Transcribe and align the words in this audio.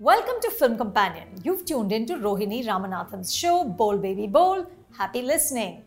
Welcome 0.00 0.40
to 0.42 0.50
Film 0.50 0.76
Companion. 0.76 1.28
You've 1.42 1.64
tuned 1.64 1.90
into 1.90 2.14
Rohini 2.16 2.64
Ramanathan's 2.66 3.34
show, 3.34 3.64
Bowl 3.64 3.96
Baby 3.98 4.26
Bowl. 4.28 4.66
Happy 4.98 5.22
listening. 5.22 5.82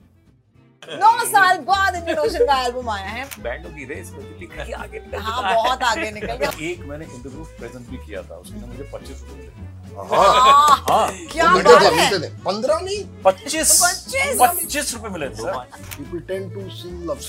नौ 0.83 1.09
साल 1.29 1.57
बाद 1.67 1.95
ocean 2.19 2.45
का 2.47 2.53
album 2.65 2.89
आया 2.89 3.07
है 3.07 3.23
बैंडों 3.43 3.69
की 3.69 3.85
रेस 3.85 4.11
में 4.11 4.21
दिल्ली 4.21 4.45
कहीं 4.47 4.73
आगे 4.73 4.99
निकल 4.99 5.17
हाँ 5.21 5.41
है। 5.43 5.55
बहुत 5.55 5.83
आगे 5.83 6.11
निकल 6.19 6.35
गया 6.35 6.51
एक 6.69 6.85
मैंने 6.89 7.05
इंटरव्यू 7.05 7.43
प्रेजेंट 7.57 7.89
भी 7.89 7.97
किया 8.05 8.21
था 8.29 8.37
लिए 8.45 8.67
मुझे 8.67 8.89
पच्चीस 8.93 9.21
रुपए 9.21 9.35
मिले 9.37 9.67
हाँ, 10.13 10.77
हाँ 10.89 11.09
क्या 11.31 11.51
मिलते 11.53 11.73
बात 11.73 11.91
थे 11.91 12.25
है 12.25 12.29
पंद्रह 12.45 12.79
नहीं 12.79 13.03
पच्चीस 13.25 13.79
पच्चीस? 13.83 14.37
पच्चीस 14.41 14.93
रुपए 14.93 15.09
मिले 15.17 15.29
थे 15.29 15.41
sir 15.41 15.59
people 15.97 16.23
tend 16.31 16.55
to 16.57 16.65
sing 16.79 17.05
love 17.11 17.21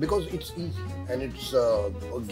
because 0.00 0.24
it's 0.34 0.52
easy 0.58 1.12
and 1.12 1.22
it's 1.22 1.50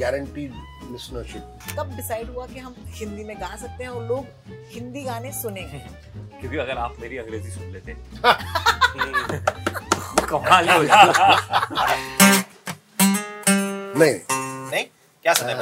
guaranteed 0.00 0.52
listenership 0.92 1.58
कब 1.78 1.96
डिसाइड 1.96 2.30
हुआ 2.30 2.46
कि 2.46 2.58
हम 2.58 2.74
हिंदी 2.88 3.24
में 3.24 3.36
गा 3.41 3.56
सकते 3.56 3.84
हैं 3.84 3.91
और 3.91 4.04
लोग 4.04 4.27
हिंदी 4.72 5.02
गाने 5.02 5.32
सुने 5.32 5.62
क्योंकि 6.41 6.56
अगर 6.56 6.78
आप 6.78 6.96
मेरी 7.00 7.18
अंग्रेज़ी 7.18 7.50
सुन 7.50 7.70
लेते 7.72 7.92
नहीं। 13.98 14.14
नहीं? 14.70 14.84
क्या 15.22 15.32
सुना 15.34 15.53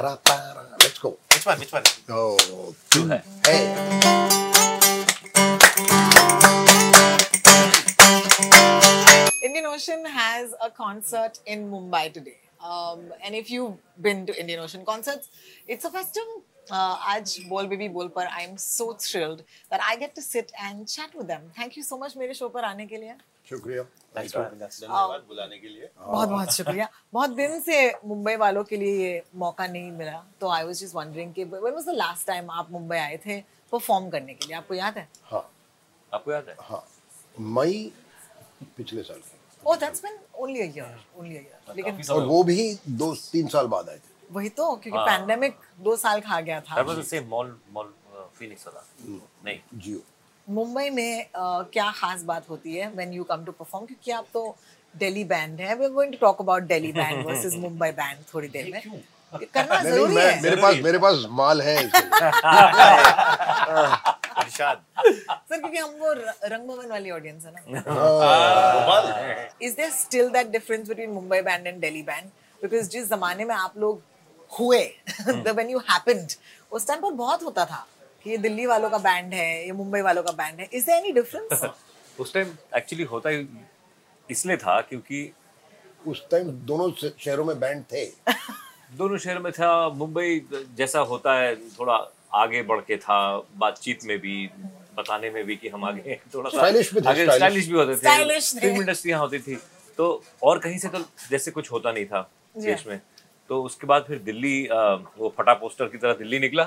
let's 0.83 1.01
go 1.03 1.09
which 1.09 1.47
one 1.49 1.55
which 1.55 1.75
one 1.75 2.15
O 2.15 2.37
two 2.93 3.09
है 3.09 3.23
hey. 3.47 3.53
hey. 3.53 4.26
Ocean 9.77 10.07
has 10.07 10.55
a 10.67 10.71
concert 10.71 11.39
in 11.45 11.71
Mumbai 11.71 12.11
today. 12.11 12.39
Um, 12.65 13.01
and 13.23 13.35
if 13.35 13.51
you've 13.51 13.77
been 14.01 14.25
to 14.29 14.35
Indian 14.43 14.61
Ocean 14.61 14.85
concerts, 14.87 15.29
it's 15.69 15.85
a 15.85 15.91
festival. 15.91 16.43
Uh, 16.71 16.97
आज 17.15 17.37
बोल 17.49 17.67
बेबी 17.69 17.89
बोल 17.97 18.09
पर 18.15 18.27
I 18.27 18.45
am 18.45 18.57
so 18.63 18.87
thrilled 19.01 19.41
that 19.41 19.81
I 19.81 19.97
get 19.97 20.15
to 20.15 20.23
sit 20.23 20.51
and 20.55 20.85
chat 20.87 21.17
with 21.17 21.27
them 21.27 21.49
thank 21.59 21.77
you 21.79 21.85
so 21.85 21.97
much 21.97 22.17
मेरे 22.17 22.35
show 22.35 22.49
पर 22.57 22.65
आने 22.65 22.87
के 22.87 22.97
लिए। 22.97 23.15
शुक्रिया. 23.49 23.83
बुलाने 25.29 25.59
के 25.59 25.69
लिए। 25.69 25.91
बहुत 25.99 26.29
बहुत 26.29 26.53
शुक्रिया। 26.55 26.89
बहुत 27.13 27.31
दिन 27.31 27.61
से 27.69 27.93
मुंबई 28.05 28.37
वालों 28.37 28.65
के 28.65 28.77
लिए 28.77 28.97
ये 29.05 29.23
मौका 29.45 29.67
नहीं 29.67 29.93
मिला। 30.01 30.25
तो 30.41 30.49
आई 30.49 30.65
वाज 30.65 30.81
जस्ट 30.83 30.95
वंडरिंग 30.95 31.35
कि 31.35 31.45
when 31.45 31.75
was 31.75 31.87
the 31.87 31.97
last 31.97 32.27
time 32.27 32.51
आप 32.51 32.73
मुंबई 32.73 32.97
आए 32.97 33.17
थे 33.27 33.41
परफॉर्म 33.73 34.11
करने 34.11 34.35
के 34.35 34.47
लिए? 34.47 34.57
आपको 34.57 34.75
याद 34.75 34.99
है? 34.99 35.09
हाँ। 35.31 35.49
आपको 36.13 36.33
याद 36.33 36.49
है? 36.49 36.57
हाँ। 36.61 36.85
मई 37.41 37.91
पिछले 38.77 39.03
साल। 39.03 39.19
की 39.19 39.36
ओह 39.67 39.77
that's 39.77 40.03
been 40.03 40.19
only 40.43 40.61
a 40.61 40.65
year 40.77 40.99
only 41.21 41.37
a 41.37 41.41
year 41.41 41.75
लेकिन 41.77 42.03
और 42.15 42.25
वो 42.27 42.43
भी 42.51 42.73
दो 43.03 43.15
तीन 43.33 43.47
साल 43.55 43.67
बाद 43.77 43.89
आए 43.89 43.97
थे। 43.97 44.15
वही 44.31 44.49
तो 44.59 44.75
क्योंकि 44.77 44.99
हाँ। 44.99 45.07
पैंडेमिक 45.07 45.57
दो 45.81 45.97
साल 45.97 46.21
खा 46.21 46.41
गया 46.41 46.61
था। 46.61 46.75
That 46.77 46.87
was 46.87 46.99
the 46.99 47.03
same 47.07 47.27
mall 47.31 47.57
mall 47.73 47.93
Phoenix 48.39 48.67
वाला। 48.67 48.85
नहीं। 49.45 49.59
जियो। 49.75 49.99
मुंबई 50.47 50.91
में 50.91 51.27
क्या 51.37 51.91
खास 51.97 52.23
बात 52.25 52.49
होती 52.51 52.75
है 52.77 52.91
when 52.95 53.13
you 53.13 53.25
come 53.31 53.45
to 53.45 53.53
perform 53.53 53.87
क्योंकि 53.87 54.11
आप 54.13 54.27
तो 54.35 54.57
दिल्ली 54.95 55.25
बैंड 55.35 55.61
है। 55.61 55.75
We 55.77 55.85
are 55.85 55.91
going 55.93 56.13
to 56.13 56.19
talk 56.21 56.41
about 56.41 56.63
Delhi 56.73 56.93
band 56.93 57.27
versus 57.27 57.55
Mumbai 57.65 57.91
band 58.01 58.19
थोड़ी 58.35 58.49
देर 58.49 58.71
में। 58.73 59.03
करना 59.55 59.83
ज़रूरी 59.83 60.15
है। 60.17 60.41
मेरे 60.43 60.57
पास 60.63 60.75
मेरे 60.85 60.99
पास 60.99 61.25
माल 61.39 61.61
है। 61.63 61.77
इसके 61.85 61.99
लिए। 61.99 62.07
इरशाद 64.47 64.85
सर 64.99 65.59
क्योंकि 65.59 65.79
हम 65.79 65.91
वो 66.01 66.13
रंगभवन 66.13 66.89
वाली 66.91 67.11
ऑडियंस 67.11 67.45
है 67.45 67.53
ना 67.55 67.87
is 69.63 69.77
there 69.81 69.93
still 69.99 70.31
that 70.37 70.53
difference 70.57 70.89
between 70.89 71.15
Mumbai 71.15 71.43
band 71.45 71.67
and 71.67 71.81
Delhi 71.87 72.03
band? 72.03 72.33
Because 72.63 72.89
जिस 72.89 73.09
जमाने 73.11 73.45
में 73.45 73.55
आप 73.55 73.79
लोग 73.79 74.03
हुए 74.51 74.83
the 75.29 75.55
when 75.59 75.73
you 75.75 75.83
happened 75.91 76.37
उस 76.73 76.87
टाइम 76.89 77.01
पर 77.01 77.11
बहुत 77.11 77.43
होता 77.43 77.65
था 77.65 77.87
कि 78.25 78.31
ये 78.31 78.37
दिल्ली 78.39 78.67
वालों 78.67 78.91
का 78.91 78.99
बैंड 78.99 79.35
है 79.35 79.67
ये 79.67 79.73
मुंबई 79.73 80.01
वालों 80.01 80.23
का 80.23 80.33
बैंड 80.33 80.61
है। 80.61 80.69
Is 80.69 80.87
there 80.87 81.01
any 81.03 81.13
difference? 81.19 81.67
उस 82.21 82.33
टाइम 82.35 82.57
एक्चुअली 82.77 83.05
होता 83.05 83.31
ही 83.31 83.47
इसलिए 84.31 84.57
था 84.57 84.81
क्योंकि 84.81 85.33
उस 86.07 86.23
टाइम 86.31 86.51
दोनों 86.67 86.91
शहरों 87.21 87.45
में 87.45 87.59
बैंड 87.61 87.85
थे। 87.93 88.05
दोनों 88.97 89.19
शहर 89.19 89.39
में 89.39 89.53
था 89.53 89.89
मुंबई 89.89 90.41
जैसा 90.77 91.01
होता 91.13 91.35
है 91.35 91.55
थोड़ा 91.57 91.97
आगे 92.35 92.63
बढ़ 92.63 92.81
के 92.81 92.97
था 92.97 93.19
बातचीत 93.57 94.05
में 94.05 94.19
भी 94.19 94.49
बताने 94.97 95.31
में 95.31 95.45
भी 95.45 95.57
कि 95.57 95.69
हम 95.69 95.85
आगे 95.85 96.19
थोड़ा 96.35 96.51
सा 96.51 96.61
आगे 96.61 96.83
stylish। 96.83 97.35
स्टाइलिश 97.35 97.69
भी 97.69 97.75
होते 97.75 97.95
थे। 97.95 98.61
फ़िल्म 98.61 98.81
इंडस्ट्री 98.81 99.11
यहाँ 99.11 99.21
होती 99.21 99.39
थी। 99.39 99.57
तो 99.99 100.23
और 100.43 100.59
कहीं 100.59 100.79
से 100.79 100.89
तो 100.89 100.99
जैसे 101.31 101.51
कुछ 101.51 101.71
होता 101.73 101.93
नहीं 101.93 102.07
था 102.07 102.29
देश 102.57 102.87
में। 102.87 103.01
तो 103.51 103.63
उसके 103.63 103.87
बाद 103.87 104.05
फिर 104.09 104.19
दिल्ली 104.19 104.69
वो 105.19 105.33
फटा 105.39 105.53
पोस्टर 105.55 105.87
की 105.89 105.99
तरह 105.99 106.13
दिल्ली 106.15 106.39
निकला। 106.39 106.63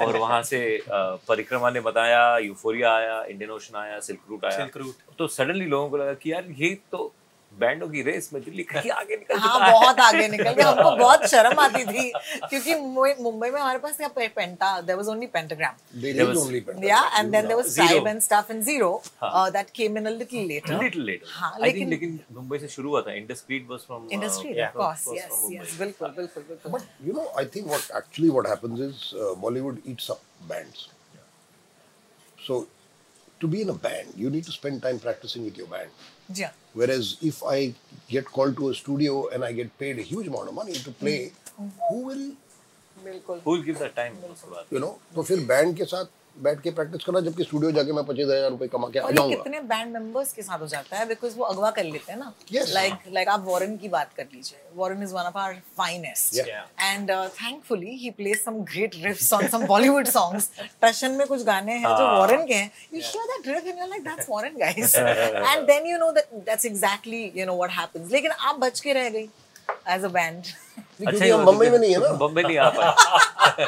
और 0.00 0.16
वहाँ 0.16 0.42
से 0.42 0.60
परिक्रमा 0.90 1.70
ने 1.70 1.80
बताया 1.80 2.38
यूफोरिया 2.38 2.94
आया 2.94 3.22
इंडियन 3.24 3.50
ओशन 3.50 3.78
आया 3.78 3.98
सिल्क 4.00 4.20
रूट 4.30 4.44
आया। 4.44 4.58
Silk 4.58 4.80
Route। 4.82 5.16
तो 5.18 5.26
सडनली 5.28 5.66
लोगों 5.66 5.90
को 5.90 5.96
लगा 5.96 6.14
कि 6.14 6.32
यार 6.32 6.44
ये 6.50 6.74
तो 6.92 7.12
बैंडों 7.58 7.88
की 7.88 8.02
रेस 8.02 8.28
में 8.32 8.42
दिल्ली 8.42 8.62
कहीं 8.70 8.90
आगे 8.90 9.16
निकल 9.16 9.38
हाँ 9.38 9.58
है 9.60 9.72
बहुत 9.72 10.00
आगे 10.00 10.26
निकल 10.28 10.52
गया 10.52 10.68
हमको 10.68 10.96
बहुत 10.96 11.26
शर्म 11.30 11.60
आती 11.60 11.84
थी 11.86 12.10
क्योंकि 12.14 12.74
मुंबई 12.74 13.50
में 13.50 13.60
हमारे 13.60 13.78
पास 13.84 13.96
क्या 13.96 14.08
penta 14.18 14.70
there 14.86 14.96
was 15.00 15.10
only 15.14 15.28
pentagram 15.36 15.76
Delhi 16.04 16.26
was- 16.30 16.40
only 16.44 16.60
band. 16.68 16.84
yeah 16.90 17.18
and 17.20 17.36
then 17.36 17.50
there 17.50 17.58
was 17.60 17.70
Zero. 17.74 17.88
tribe 17.88 18.08
and 18.12 18.24
stuff 18.28 18.50
and 18.54 18.64
zero 18.70 18.90
uh, 19.22 19.50
that 19.58 19.72
came 19.80 20.00
in 20.02 20.10
a 20.12 20.14
little 20.16 20.48
later 20.52 20.80
little 20.82 21.02
later 21.10 21.30
हाँ, 21.34 21.52
आई 21.52 21.72
थिंक 21.72 21.88
लेकिन- 21.88 21.90
लेकिन 21.90 22.18
मुंबई 22.40 22.58
से 22.64 22.68
शुरू 22.76 22.90
हुआ 22.90 23.02
था 23.08 23.14
इंडस्ट्रीट 23.22 23.66
was 23.70 23.86
from 23.86 24.08
industry 24.18 24.56
of 24.66 24.80
course 24.80 25.06
yes 25.20 25.38
yes 25.56 25.78
बिल्कुल 25.84 26.08
बिल्कुल 26.18 26.42
बिल्कुल 26.48 26.72
But 26.78 26.90
you 27.08 27.14
know, 27.18 27.28
I 27.44 27.46
think 27.54 27.72
what 27.74 27.88
actually 28.02 28.32
what 28.38 28.50
happens 28.54 28.84
is 28.88 29.06
uh, 29.22 29.32
Bollywood 29.46 29.80
eats 29.94 30.10
up 30.16 30.26
bands. 30.52 30.88
So, 32.38 32.56
to 33.40 33.48
be 33.48 33.60
in 33.62 33.70
a 33.70 33.74
band, 33.84 34.08
you 34.22 34.30
need 34.30 34.44
to 34.44 34.52
spend 34.52 34.82
time 34.82 34.98
practicing 35.04 35.44
with 35.44 35.56
your 35.60 35.68
band. 35.68 36.02
जी 36.30 36.42
हाँ 36.42 36.52
Whereas 36.73 37.15
if 37.21 37.41
I 37.43 37.73
get 38.11 38.25
called 38.25 38.55
to 38.57 38.69
a 38.69 38.73
studio 38.73 39.27
and 39.27 39.43
I 39.43 39.51
get 39.53 39.77
paid 39.79 39.99
a 39.99 40.05
huge 40.11 40.27
amount 40.27 40.49
of 40.49 40.53
money 40.53 40.73
to 40.73 40.91
play, 41.01 41.31
who 41.89 41.99
will 42.09 42.27
बिल्कुल 43.03 43.41
who 43.45 43.55
will 43.55 43.63
give 43.63 43.75
that 43.75 43.93
time 43.95 44.13
उसके 44.31 44.51
बाद 44.51 44.73
you 44.73 44.81
know? 44.83 44.93
तो 45.15 45.23
फिर 45.23 45.39
band 45.51 45.75
के 45.77 45.85
साथ 45.85 46.05
बैठ 46.36 46.60
के 46.60 46.70
प्रैक्टिस 46.70 47.04
करना 47.04 47.20
जबकि 47.20 47.44
स्टूडियो 47.44 47.70
जाके 47.72 47.92
मैं 47.92 48.04
पच्चीस 48.04 48.26
हज़ार 48.26 48.50
रुपए 48.50 48.66
कमा 48.68 48.88
के 48.88 48.98
आ 48.98 49.10
जाऊँगा 49.10 49.36
कितने 49.36 49.60
बैंड 49.62 49.92
मेंबर्स 49.92 50.32
के 50.32 50.42
साथ 50.42 50.60
हो 50.60 50.66
जाता 50.66 50.96
है? 50.96 51.06
बिकॉज़ 51.08 51.36
वो 51.36 51.44
अगवा 51.44 51.70
कर 51.70 51.84
लेते 51.84 52.12
हैं 52.12 52.18
ना। 52.18 52.32
Yes. 52.52 52.72
लाइक 52.74 52.94
लाइक 53.12 53.28
आप 53.28 53.44
वॉरेन 53.46 53.76
की 53.76 53.88
बात 53.88 54.12
कर 54.16 54.26
लीजिए। 54.34 54.58
Warren 54.76 55.02
is 55.02 55.14
one 55.14 55.22
of 55.22 55.38
our 55.38 55.54
finest 55.78 56.38
and 56.38 57.10
thankfully 57.10 57.96
he 57.98 58.10
plays 58.16 58.40
some 58.40 58.58
great 58.72 58.96
riffs 59.04 59.32
on 59.32 59.46
some 59.48 59.66
Bollywood 59.66 60.08
songs 60.08 60.50
Tashan 60.82 61.12
में 61.18 61.26
कुछ 61.26 61.44
गाने 61.44 61.72
हैं 61.74 61.96
जो 61.96 62.10
वॉरेन 62.18 62.46
के 62.46 62.54
हैं। 62.54 62.70
You 62.94 63.00
hear 63.00 63.26
that 63.26 63.54
riff 63.54 63.66
and 63.66 63.78
you 63.78 63.86
like 63.86 64.04
that's 64.04 64.28
Warren 64.30 64.58
guys 64.58 64.94
and 64.96 65.66
then 65.66 65.86
you 65.86 65.98
know 65.98 66.10
that 66.12 66.34
that's 66.46 66.66
exactly 66.66 67.24
you 67.36 67.46
know 67.46 67.56
what 67.56 67.70
happens 67.78 68.12
लेकिन 68.12 68.30
आप 68.32 68.58
बच 68.60 68.80
के 68.80 68.92
रह 68.92 69.08
गई। 69.10 69.28
एज 69.88 70.04
अ 70.04 70.08
बैंड 70.08 70.42
क्योंकि 70.98 71.28
हम 71.30 71.44
बम्बई 71.44 71.70
में 71.70 71.78
नहीं 71.78 71.92
है 71.92 72.00
ना? 72.00 72.12
बम्बई 72.12 72.42
नहीं 72.42 72.58
आ 72.58 72.68
पाए 72.70 73.64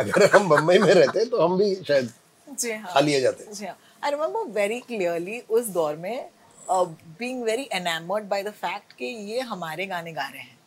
अगर 0.00 0.30
हम 0.36 0.48
बम्बई 0.48 0.78
में 0.78 0.92
रहते 0.94 1.24
तो 1.24 1.42
हम 1.46 1.56
भी 1.58 1.74
शायद 1.88 2.10
जी 2.48 2.72
हाँ। 2.72 2.92
खा 2.94 3.00
लिए 3.00 3.20
जाते। 3.20 3.52
जी 3.52 3.66
हाँ। 3.66 3.76
आई 4.04 4.10
रिमेम्बर 4.10 4.50
वेरी 4.60 4.80
क्लियरली 4.80 5.38
उस 5.50 5.68
दौर 5.74 5.96
में 5.96 6.28
being 6.68 7.42
very 7.44 7.68
enamoured 7.72 8.24
by 8.28 8.42
the 8.42 8.50
fact 8.62 8.92
कि 8.98 9.06
ये 9.32 9.40
हमारे 9.52 9.86
गाने 9.86 10.12
गा 10.12 10.26
रहे 10.28 10.42
हैं 10.42 10.58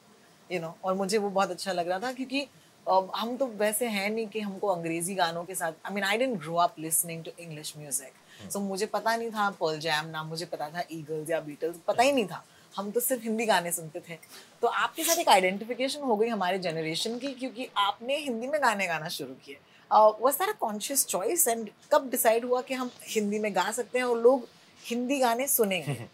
यू 0.50 0.60
नो 0.62 0.76
और 0.84 0.94
मुझे 0.94 1.18
वो 1.18 1.30
बहुत 1.30 1.52
अच्छा 1.52 1.72
लग 1.72 1.90
रहा 1.90 2.00
था 2.00 2.12
क्योंकि 2.12 2.48
uh, 2.86 3.08
हम 3.16 3.36
तो 3.38 3.46
वैसे 3.58 3.88
हैं 3.88 4.10
नहीं 4.10 4.28
कि 4.28 4.40
हमको 4.40 4.68
अंग्रेज़ी 4.68 5.16
गानों 5.16 5.44
के 5.44 5.56
साथ 5.56 5.72
I 5.86 5.94
mean 5.94 6.04
I 6.04 6.18
didn't 6.18 6.40
grow 6.40 6.56
up 6.56 6.76
listening 6.80 7.24
to 7.24 7.32
English 7.40 7.74
music 7.78 8.52
so 8.52 8.60
मुझे 8.60 8.86
पता 8.86 9.16
नहीं 9.16 9.30
था 9.32 9.50
पर्ल 9.62 9.80
जैम 9.80 10.06
ना 10.10 10.24
मुझे 10.24 10.46
पता 10.46 10.70
था 10.70 10.84
ईगल्स 10.92 11.30
या 11.30 11.40
बीटल्स 11.40 11.76
पता 11.88 12.04
ही 12.04 12.12
नहीं 12.12 12.26
था। 12.26 12.44
हम 12.78 12.92
तो 12.92 13.00
सिर्फ़ 13.00 13.24
हिंदी 13.24 13.46
गाने 13.46 13.72
सुनते 13.72 14.00
थे। 14.00 14.18
तो 14.62 14.68
आपके 14.68 15.04
साथ 15.04 15.18
एक 15.18 15.30
आइडेंटिफिकेशन 15.30 16.02
हो 16.02 16.16
गई 16.16 16.28
हमारे 16.28 16.60
जनरेशन 16.60 17.18
की 17.20 17.34
क्योंकि 17.34 17.68
आपने 17.78 18.18
हिंदी 18.18 18.48
में 18.48 18.62
गाने 18.62 18.88
गाना 18.88 19.08
शुरू 19.08 19.34
किए। 19.46 19.58
वॉज़ 19.92 20.36
सारा 20.36 20.52
कॉन्शियस 20.52 21.06
चॉइस 21.06 21.48
एंड 21.48 21.70
कब 21.92 22.10
डिसाइड 22.10 22.46
हुआ 22.46 22.62
कि 22.62 22.74
हम 22.74 22.92
हिंदी 23.08 23.40
में 23.40 23.56
गा 23.56 23.72
सकते 23.72 24.00
हैं 24.00 24.06
और 24.06 24.18
लोग 24.18 24.48
हिंदी 24.84 25.20
गाने 25.20 25.48
सुनेंगे? 25.48 25.94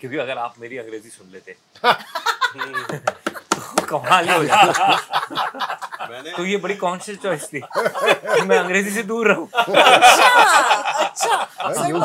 क्योंकि 0.00 0.16
अगर 0.16 0.38
आप 0.38 0.54
मेरी 0.58 0.78
अंग्रेज़ी 0.78 1.10
सुन 1.10 1.30
लेते। 1.32 1.56
तो 1.84 1.92
कमाल 3.88 4.28
ही 4.28 4.34
हो 4.34 4.44
जाता 4.44 4.96
तो 6.36 6.44
ये 6.44 6.56
बड़ी 6.56 6.74
कॉन्शियस 6.76 7.18
चॉइस 7.22 7.44
थी। 7.52 7.60
मैं 8.46 8.58
अंग्रेज़ी 8.58 8.90
से 8.90 9.02
दूर 9.02 9.28
रहूँ। 9.32 9.48
अच्छा 11.06 11.36
you 11.88 12.00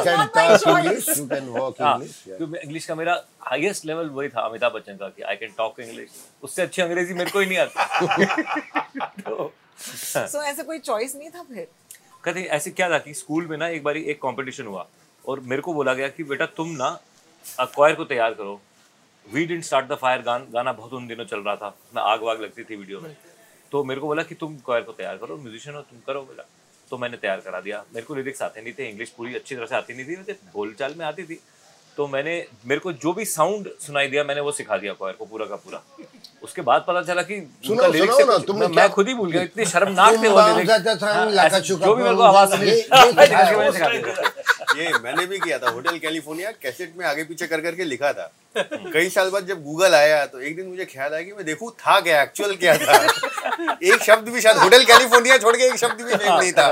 can 1.29 1.47
walk 1.53 1.81
हाँ. 1.81 1.97
क्योंकि 1.99 2.57
इंग्लिश 2.57 2.85
का 2.85 2.95
मेरा 2.95 3.21
हाईएस्ट 3.41 3.85
लेवल 3.85 4.09
वही 4.09 4.29
था 4.29 4.41
अमिताभ 4.47 4.71
बच्चन 4.73 4.93
का 4.93 5.07
कि 5.07 5.21
आई 5.23 5.35
कैन 5.35 5.53
टॉक 5.57 5.79
इंग्लिश 5.79 6.09
उससे 6.43 6.61
अच्छी 6.61 6.81
अंग्रेज़ी 6.81 7.13
मेरे 7.13 7.31
को 7.31 7.39
ही 7.39 7.45
नहीं 7.45 7.57
आती। 7.57 7.73
तो 9.21 9.51
So 9.77 10.41
ऐसे 10.43 10.63
कोई 10.63 10.79
चॉइस 10.79 11.15
नहीं 11.15 11.29
था 11.29 11.43
फिर? 11.43 11.67
कहते 12.23 12.41
ऐसे 12.41 12.69
क्या 12.71 12.89
था 12.89 12.97
कि 12.99 13.13
स्कूल 13.13 13.47
में 13.47 13.57
ना 13.57 13.67
एक 13.67 13.83
बारी 13.83 14.01
एक 14.11 14.17
कंपटीशन 14.21 14.65
हुआ 14.65 14.85
और 15.25 15.39
मेरे 15.39 15.61
को 15.61 15.73
बोला 15.73 15.93
गया 15.93 16.07
कि 16.07 16.23
बेटा 16.23 16.45
तुम 16.57 16.69
ना 16.77 16.87
अक्वायर 17.59 17.95
को 17.95 18.03
तैयार 18.05 18.31
करो। 18.33 18.59
We 19.33 19.45
didn't 19.45 19.63
start 19.63 19.87
the 19.87 19.95
fire 19.95 20.21
गान 20.21 20.47
गाना 20.53 20.73
बहुत 20.73 20.93
उन 20.93 21.07
दिनों 21.07 21.25
चल 21.25 21.39
रहा 21.39 21.55
था। 21.55 21.75
ना 21.95 22.01
आग 22.01 22.23
वाग 22.23 22.41
लगती 22.41 22.63
थी 22.63 22.75
वीडियो 22.75 22.99
में। 22.99 23.17
तो 23.71 23.83
मेरे 23.83 24.01
को 24.01 24.07
बोला 24.07 24.23
कि 24.23 24.35
तुम 24.35 24.55
क्वायर 24.57 24.83
को 24.83 24.91
तैयार 24.91 25.17
करो 25.17 25.37
म्यूजिशियन 25.37 25.75
हो 25.75 25.81
तुम 25.81 25.99
करो 26.07 26.21
बोला। 26.21 26.43
तो 26.89 26.97
मैंने 26.97 27.17
तैयार 27.17 27.39
करा 27.39 27.61
दिया। 27.61 27.83
मेरे 27.95 28.05
को 28.05 28.15
लिरिक्स 28.15 28.41
आते 28.41 28.61
नहीं 28.61 28.73
थे 28.73 28.89
इंग्लिश 28.89 29.09
पूरी 29.09 29.35
अच्छी 29.35 29.55
तरह 29.55 29.65
से 29.65 29.75
आती 29.75 29.93
नहीं 29.93 30.05
थी 30.05 30.15
मुझे 30.17 30.39
बोलचाल 30.53 30.95
में 30.97 31.05
आती 31.05 31.23
थी। 31.23 31.39
तो 31.97 32.07
मैंने 32.07 32.45
मेरे 32.65 32.79
को 32.79 32.93
जो 32.93 33.13
भी 33.13 33.25
साउंड 33.25 33.69
सुनाई 33.79 34.07
दिया 34.07 34.23
मैंने 34.23 34.41
वो 34.41 34.51
सिखा 34.51 34.77
दिया 34.77 34.93
क्वायर 34.93 35.15
को 35.15 35.25
पूरा 35.25 35.45
का 35.45 35.55
पूरा। 35.55 35.81
उसके 36.43 36.61
बाद 36.61 36.85
पता 36.87 37.01
चला 37.01 37.21
कि 37.21 37.35
उनका 37.71 37.87
सुनाओ 37.99 38.17
से 38.17 38.23
तुमने 38.47 38.67
मैं- 38.67 38.91
खुद 38.91 39.07
ही 39.07 39.13
भूल 39.13 39.31
गया 39.31 39.41
इतने 39.41 39.65
शर्मनाक 39.65 40.13
थे 40.23 40.27
वो 40.27 40.37
हाँ, 41.13 41.25
चुका 41.59 41.85
जो 41.85 41.95
भी 41.95 42.03
मेरे 42.03 42.15
को 42.15 42.21
आवाज़ 42.23 42.49
सुनी 42.49 42.71
मैंने 43.57 43.71
सिखा 43.71 43.89
दिया। 43.89 44.46
ये 44.77 44.91
मैंने 45.03 45.25
भी 45.25 45.39
किया 45.39 45.57
था 45.59 45.69
होटल 45.71 45.97
कैलिफ़ोर्निया 45.99 46.51
कैसेट 46.61 46.93
में 46.97 47.05
आगे 47.05 47.23
पीछे 47.23 47.47
कर 47.47 47.61
करके 47.61 47.83
लिखा 47.85 48.11
था। 48.13 48.31
कई 48.93 49.09
साल 49.09 49.29
बाद 49.29 49.47
जब 49.47 49.63
गूगल 49.63 49.95
आया 49.95 50.25
तो 50.25 50.39
एक 50.41 50.55
दिन 50.55 50.67
मुझे 50.67 50.85
ख्याल 50.85 51.13
आया 51.13 51.23
कि 51.23 51.31
मैं 51.33 51.45
देखूँ 51.45 51.71
था 51.79 51.99
क्या 52.01 52.21
एक्चुअल 52.21 52.55
क्या 52.55 52.77
था? 52.77 52.97
एक 53.83 54.03
शब्द 54.03 54.29
भी 54.29 54.41
शायद 54.41 54.57
होटल 54.57 54.83
कैलिफ़ोर्निया 54.85 55.37
छोड़ 55.37 55.55
के 55.57 55.63
एक 55.65 55.75
शब्द 55.77 56.01
भी 56.01 56.13
नहीं 56.15 56.51
था। 56.53 56.67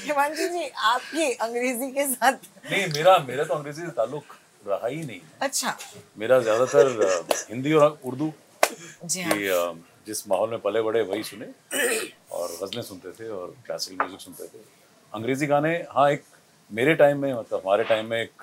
हिमांशु 0.00 0.46
जी 0.48 0.68
आपकी 0.68 1.30
अंग्रेज़ी 1.32 1.90
के 1.92 2.06
साथ 2.06 2.32
नहीं 2.70 2.86
मेरा 2.88 3.16
मेरा 3.28 3.44
तो 3.44 3.54
अंग्रेज़ी 3.54 3.82
से 3.82 3.90
ताल्लुक 3.92 4.34
रहा 4.64 4.86
ही 4.86 5.02
नहीं। 5.02 5.20
अच्छा। 5.42 5.76
मेरा 6.18 6.38
ज़्यादातर 6.40 7.24
हिंदी 7.50 7.72
और 7.74 7.98
उर्दू 8.04 8.32
जी 9.04 9.22
हाँ। 9.22 9.72
जिस 10.06 10.28
माहौल 10.28 10.50
में 10.50 10.58
पले 10.60 10.82
बड़े 10.82 11.02
वही 11.04 11.22
सुने 11.24 11.46
और 12.32 12.58
गजलें 12.62 12.82
सुनते 12.82 13.10
थे 13.12 13.28
और 13.30 13.54
क्लासिकल 13.66 13.96
म्यूज़िक 13.96 14.20
सुनते 14.20 14.44
थे। 14.44 14.58
अंग्रेज़ी 15.14 15.46
गाने 15.46 15.72
हाँ 15.90 16.10
एक 16.10 16.22
मेरे 16.70 16.94
टाइम 16.94 17.18
में 17.18 17.32
मतलब 17.34 17.60
हमारे 17.64 17.84
टाइम 17.84 18.06
में 18.06 18.20
एक 18.22 18.42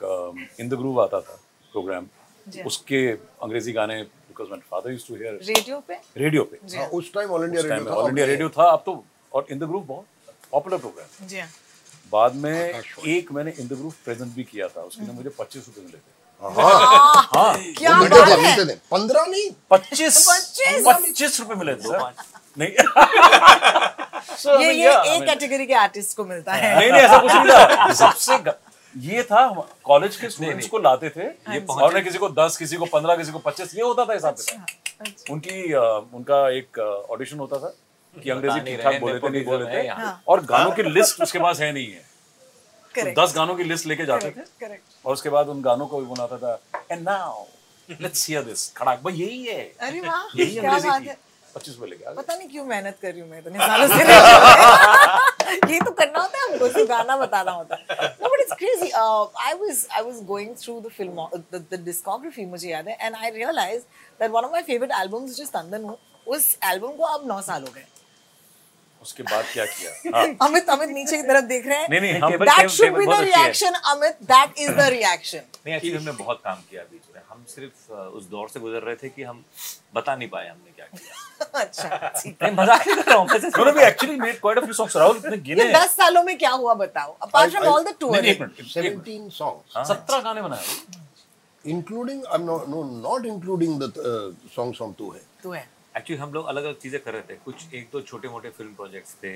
इन 0.59 0.69
द 0.69 0.73
ग्रूव 0.73 1.01
आता 1.03 1.19
था 1.21 1.39
प्रोग्राम 1.71 2.07
उसके 2.65 3.07
अंग्रेज़ी 3.43 3.71
गाने 3.73 4.01
because 4.03 4.49
my 4.49 4.59
father 4.71 4.91
used 4.91 5.07
to 5.07 5.15
hear 5.15 5.39
radio 5.43 5.79
पे? 5.87 5.93
रेडियो 6.17 6.43
पे। 6.43 6.77
हाँ, 6.77 6.87
उस 6.87 7.13
time 7.13 7.29
All 7.29 7.43
India 7.45 7.61
Radio 7.63 7.93
All 7.93 8.09
India 8.09 8.25
Radio 8.25 8.49
था। 8.49 8.69
अब 8.71 8.83
तो 8.85 9.03
और 9.33 9.45
इन 9.51 9.59
द 9.59 9.63
ग्रुप 9.63 9.85
बहुत 9.87 10.05
पॉपुलर 10.51 10.77
प्रोग्राम 10.77 11.27
जी। 11.27 11.39
हाँ 11.39 11.49
बाद 12.11 12.35
में 12.35 12.81
एक 13.07 13.31
मैंने 13.31 13.51
इन 13.59 13.67
द 13.67 13.73
ग्रुप 13.73 13.93
प्रेजेंट 14.05 14.33
भी 14.35 14.43
किया 14.43 14.67
था। 14.67 14.81
उसके 14.81 15.03
लिए 15.05 15.13
मुझे 15.13 15.29
पच्चीस 15.39 15.67
रुपए 15.67 15.81
मिले 15.81 15.97
थे 15.97 16.15
हाँ। 16.41 17.53
है। 17.53 17.99
मीठे 17.99 18.65
थे 18.65 18.75
पंद्रह 18.91 19.25
नहीं? 19.25 19.49
पच्चीस। 19.71 20.25
पच्चीस? 20.29 20.83
पच्चीस 20.87 21.39
रुपए 21.39 21.55
मिले 21.55 21.75
थे 21.75 21.97
नहीं। 22.57 22.71
So, 24.27 24.49
I 24.49 24.61
ये 24.61 24.67
mean, 24.67 24.79
ये 24.79 24.87
yeah, 24.87 25.01
I 25.01 25.05
एक 25.05 25.11
mean- 25.11 25.25
कैटेगरी 25.25 25.65
के 25.67 25.73
आर्टिस्ट 25.73 26.17
को 26.17 26.25
मिलता 26.25 26.53
है। 26.53 26.79
नहीं 26.79 26.91
नहीं 26.91 27.01
ऐसा 27.01 27.17
कुछ 27.17 27.31
नहीं 27.31 27.43
था। 27.43 27.93
सबसे 28.13 28.33
ये 28.97 29.23
था 29.23 29.47
कॉलेज 29.83 30.15
के 30.15 30.29
स्टूडेंट्स 30.29 30.67
को 30.67 30.79
लाते 30.79 31.09
थे। 31.09 31.23
ये 31.23 31.65
और 31.69 31.93
ने 31.93 32.01
किसी 32.01 32.17
को 32.17 32.29
दस 32.29 32.57
किसी 32.57 32.75
को 32.75 32.85
पंद्रह 32.85 33.15
किसी 33.15 33.31
को 33.31 33.39
पच्चीस 33.39 33.75
ये 33.75 33.81
होता 33.81 34.05
था 34.05 34.13
हिसाब 34.13 34.35
से। 34.35 34.57
उनकी 35.33 35.73
उनका 36.17 36.49
एक 36.49 36.79
ऑडिशन 37.09 37.37
होता 37.37 37.57
था 37.59 37.73
कि 38.23 38.29
अंग्रेज़ी 38.29 38.59
नहीं 38.61 38.75
ठीक 38.75 38.85
रहे, 38.85 38.93
ठाक 38.93 39.01
बोले 39.01 39.19
थे 39.19 39.29
नहीं 39.29 39.45
बोले 39.45 39.65
थे। 39.65 39.89
और 40.27 40.45
गानों 40.45 40.71
की 40.71 40.83
लिस्ट 40.83 41.21
उसके 41.21 41.39
पास 41.39 41.59
है 41.59 41.71
नहीं 41.73 41.87
है। 41.87 41.99
तो 41.99 43.01
करेक्ट 43.01 43.19
दस 43.19 43.33
गानों 43.35 43.55
की 43.55 43.63
लिस्ट 43.63 43.85
लेके 43.85 44.05
जाते 44.05 44.29
थे। 44.29 44.41
करेक्ट 44.65 45.05
और 45.05 45.13
उसके 45.13 45.29
बाद 45.29 45.47
उन 45.47 45.61
गानों 45.61 45.85
को 45.85 45.99
भी 45.99 46.05
बनाता 46.05 46.37
था। 46.37 46.81
And 46.91 47.01
now 47.01 47.43
let's 48.01 48.27
hear 48.29 48.43
this 48.43 48.71
खड़ाक 48.73 49.01
भाई 49.03 49.13
यही 49.13 49.43
है। 49.45 49.61
अरे 49.79 49.99
वाह 49.99 50.41
यही 50.41 50.57
अंग्रेज़ी 50.57 50.89
थी 50.89 51.09
है। 51.09 51.17
पच्चीस 51.57 51.75
रुपए 51.79 51.89
लेके 51.89 52.15
पता 52.21 52.35
नहीं 52.35 52.49
क्यों 52.49 52.65
मेहनत 52.71 52.97
कर 53.01 53.11
रही 53.11 53.21
हूँ 53.21 53.29
मैं 53.29 53.39
इतने 53.39 53.59
सालों 53.67 53.87
से 53.97 55.73
ये 55.73 55.79
तो 55.79 55.91
करना 55.99 56.19
होता 56.19 56.37
है 56.37 56.43
हमको 56.49 56.85
गाना 56.87 57.17
बताना 57.17 57.51
होता 57.51 57.75
है 57.75 57.83
no 58.21 58.29
but 58.33 58.43
it's 58.45 58.55
crazy 58.61 58.89
uh, 59.01 59.23
I 59.49 59.53
was 59.61 59.83
I 59.99 60.01
was 60.09 60.21
going 60.31 60.55
through 60.63 60.79
the 60.87 60.93
film 60.99 61.19
the, 61.55 61.59
the 61.73 61.79
discography 61.89 62.47
मुझे 62.55 62.69
याद 62.69 62.87
है 62.87 62.97
and 63.07 63.21
I 63.27 63.31
realized 63.37 63.85
that 64.21 64.35
one 64.39 64.49
of 64.49 64.51
my 64.57 64.63
favorite 64.71 64.95
albums 65.01 65.35
which 65.35 65.43
is 65.45 65.53
तंदन 65.57 65.93
उस 66.35 66.47
एल्बम 66.71 66.91
को 66.97 67.03
अब 67.17 67.27
नौ 67.27 67.41
साल 67.41 67.61
हो 67.63 67.71
गए 67.75 67.85
उसके 69.01 69.23
बाद 69.23 69.45
क्या 69.53 69.65
किया 69.65 69.91
हाँ 70.17 70.25
अमित 70.47 70.69
अमित 70.69 70.89
नीचे 70.89 71.17
की 71.17 71.23
तरफ़ 71.27 71.45
देख 71.53 71.67
रहे 71.67 71.77
हैं 71.77 71.87
नहीं 71.89 72.01
नहीं 72.01 72.21
the 72.21 72.37
बहुत 72.39 72.59
अच्छी 72.59 72.83
है। 72.85 73.27
reaction 73.27 73.79
Amit 73.93 74.17
that 74.33 74.61
is 74.65 74.71
the 74.79 74.87
reaction 74.97 75.43
नहीं 75.67 75.75
एक्चुअली 75.75 75.97
हमने 75.97 76.11
बहुत 76.11 76.41
काम 76.43 76.61
किया 76.69 76.83
बीच 76.91 77.15
में। 77.15 77.21
हम 77.29 77.43
सिर्फ़ 77.47 77.91
उस 77.93 78.29
दौर 78.29 78.49
से 78.49 78.59
गुजर 78.59 78.81
रहे 78.81 78.95
थे 78.95 79.09
कि 79.09 79.23
हम 79.23 79.43
बता 79.95 80.15
नहीं 80.15 80.29
पाए 80.29 80.47
हमने 80.49 80.71
क्या 80.75 80.85
किया। 80.85 81.45
अच्छा 81.61 82.11
नहीं 82.41 82.51
मज़ाक 82.55 82.87
नहीं 82.87 82.95
कर 82.95 83.11
रहा 83.11 83.17
हूँ 83.17 83.27
राहुल 84.95 85.17
इतने 85.17 85.37
गिने। 85.37 85.63
ये 85.63 85.87
सालों 85.87 86.23
में 86.23 86.37
क्या 86.37 86.51
हुआ 86.51 86.73
बताओ? 86.73 87.17
Apart 87.21 87.51
from 87.51 87.65
all 87.65 87.83
the 87.83 87.95
tour 87.99 88.15
songs 89.31 90.23
गाने 90.23 90.41
बनाए 90.41 90.65
from 94.77 94.93
Tu 94.97 95.11
तू 95.43 95.51
है 95.51 95.67
एक्चुअली 95.97 96.21
हम 96.21 96.33
लोग 96.33 96.45
अलग 96.47 96.63
अलग 96.63 96.77
चीज़ें 96.77 96.99
कर 97.03 97.13
रहे 97.13 97.21
थे। 97.21 97.35
कुछ 97.45 97.73
एक 97.73 97.89
तो 97.91 98.01
छोटे 98.01 98.27
मोटे 98.29 98.49
फ़िल्म 98.49 98.73
प्रोजेक्ट्स 98.73 99.13
थे 99.23 99.31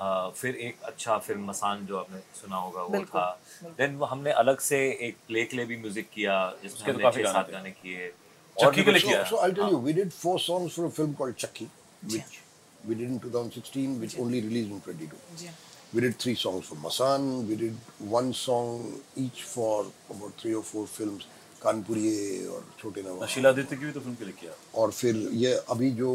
फिर 0.00 0.56
एक 0.56 0.82
अच्छा 0.84 1.16
फ़िल्म 1.18 1.44
मसान 1.48 1.86
जो 1.86 1.96
आपने 1.98 2.18
सुना 2.40 2.56
होगा 2.56 2.82
वो 2.82 3.04
था। 3.04 3.26
देन 3.78 3.98
हमने 4.10 4.32
अलग 4.42 4.58
से 4.60 4.78
एक 5.06 5.16
प्ले 5.26 5.44
के 5.44 5.56
लिए 5.56 5.66
भी 5.66 5.76
म्यूज़िक 5.76 6.08
किया 6.14 6.36
जिसके 6.62 6.92
तो 6.92 6.98
काफ़ी 6.98 7.24
साथ 7.24 7.50
गाने 7.52 7.70
किए। 7.70 8.08
चक्की 8.56 8.82
के 8.82 8.98
किया। 9.00 9.22
So 9.24 9.36
I 9.36 9.52
tell 9.52 9.68
you 9.70 9.78
we 9.78 9.92
did 9.92 10.10
four 10.12 10.38
songs 10.40 10.74
for 10.74 10.86
a 10.86 10.90
film 10.90 11.12
called 11.14 11.34
Chakki 11.36 11.68
which 12.04 12.38
we 12.86 12.94
did 12.94 13.08
in 13.08 13.18
2016 13.24 13.98
which 13.98 14.18
only 14.20 14.40
release 14.40 14.68
in 14.68 14.80
22 14.88 15.38
ji. 15.40 15.48
We 15.94 16.00
did 16.00 16.14
three 16.20 16.34
songs 16.34 16.68
for 16.68 16.78
Masaan 16.78 17.28
we 17.48 17.56
did 17.56 17.76
one 18.14 18.32
song 18.40 19.22
each 19.24 19.42
for 19.54 19.92
about 20.10 20.40
three 20.40 20.52
और 20.52 20.62
four 20.70 20.86
films 20.86 21.26
Kanpuri 21.62 22.46
और 22.46 22.64
छोटे 22.80 23.02
नवाब। 23.02 23.18
हाँ, 23.20 23.28
शीला 23.28 23.48
आदित्य 23.48 23.76
की 23.76 23.84
भी 23.84 23.92
तो 23.92 24.00
film 24.00 24.14
के 24.14 24.24
लिए 24.24 24.34
किया। 24.40 24.52
और 24.80 24.90
फिर 24.92 25.16
ये 25.34 25.52
अभी 25.70 25.90
जो 26.00 26.10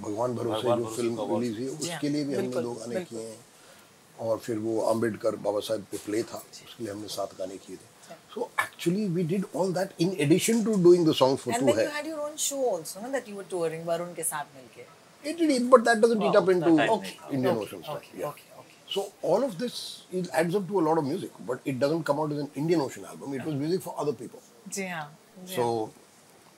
भगवान 0.00 0.34
भरोसे 0.34 0.68
जो 0.68 0.86
फ़िल्म 0.96 1.14
रिलीज़ 1.32 1.56
हुई 1.58 1.68
उसके 1.68 2.08
लिए 2.08 2.24
भी 2.24 2.34
हमने 2.34 2.62
दो 2.62 2.72
गाने 2.74 3.04
किए 3.04 3.20
हैं। 3.20 3.38
और 4.18 4.38
फिर 4.38 4.58
वो 4.58 4.80
अंबेडकर 4.88 5.36
बाबा 5.44 5.60
साहेब 5.60 5.84
पे 5.90 5.98
प्ले 6.06 6.22
था 6.22 6.38
उसके 6.38 6.84
लिए 6.84 6.92
हमने 6.92 7.08
सात 7.08 7.30
गाने 7.38 7.56
किए 7.56 7.76
थे। 7.76 7.88
So 8.34 8.50
actually 8.62 9.06
we 9.08 9.22
did 9.24 9.44
all 9.56 9.72
that 9.74 9.90
in 10.00 10.16
addition 10.20 10.64
to 10.64 10.74
doing 10.82 11.06
the 11.08 11.12
song 11.16 11.38
for 11.38 11.54
to 11.54 11.66
है 11.66 11.70
and 11.70 11.76
then 11.76 11.86
you 11.86 11.90
had 11.94 12.06
your 12.06 12.18
own 12.20 12.36
show 12.36 12.56
also 12.74 13.00
ना 13.00 13.08
that 13.08 13.28
you 13.28 13.36
were 13.36 13.44
touring 13.50 13.82
so 18.94 19.00
all 19.24 19.44
of 19.44 19.52
this 19.56 19.74
is 20.14 20.28
an 20.36 20.46
Indian 22.56 22.80
Ocean 22.80 23.04
album 23.10 23.34
it 23.34 23.44
was 23.46 23.54
music 23.54 23.80
for 23.80 23.94
other 23.98 24.12
people 24.12 24.38
जी 24.74 24.86
हाँ. 24.88 25.06
जी 25.44 25.56
So 25.56 25.88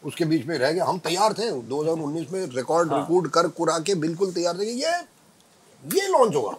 उसके 0.02 0.24
बीच 0.24 0.46
में 0.46 0.56
रह 0.58 0.72
गया 0.72 0.84
हम 0.84 0.98
तैयार 0.98 1.32
थे 1.38 1.50
2019 1.70 2.30
में 2.32 2.44
रिकॉर्ड 2.56 2.92
रिकॉर्ड 2.92 3.28
कर 3.34 3.48
कुरा 3.58 3.78
के 3.88 3.94
बिल्कुल 4.04 4.32
तैयार 4.32 4.58
थे 4.58 4.64
कि 4.66 4.72
ये 4.82 4.92
ये 6.00 6.08
लॉन्च 6.08 6.34
होगा 6.34 6.56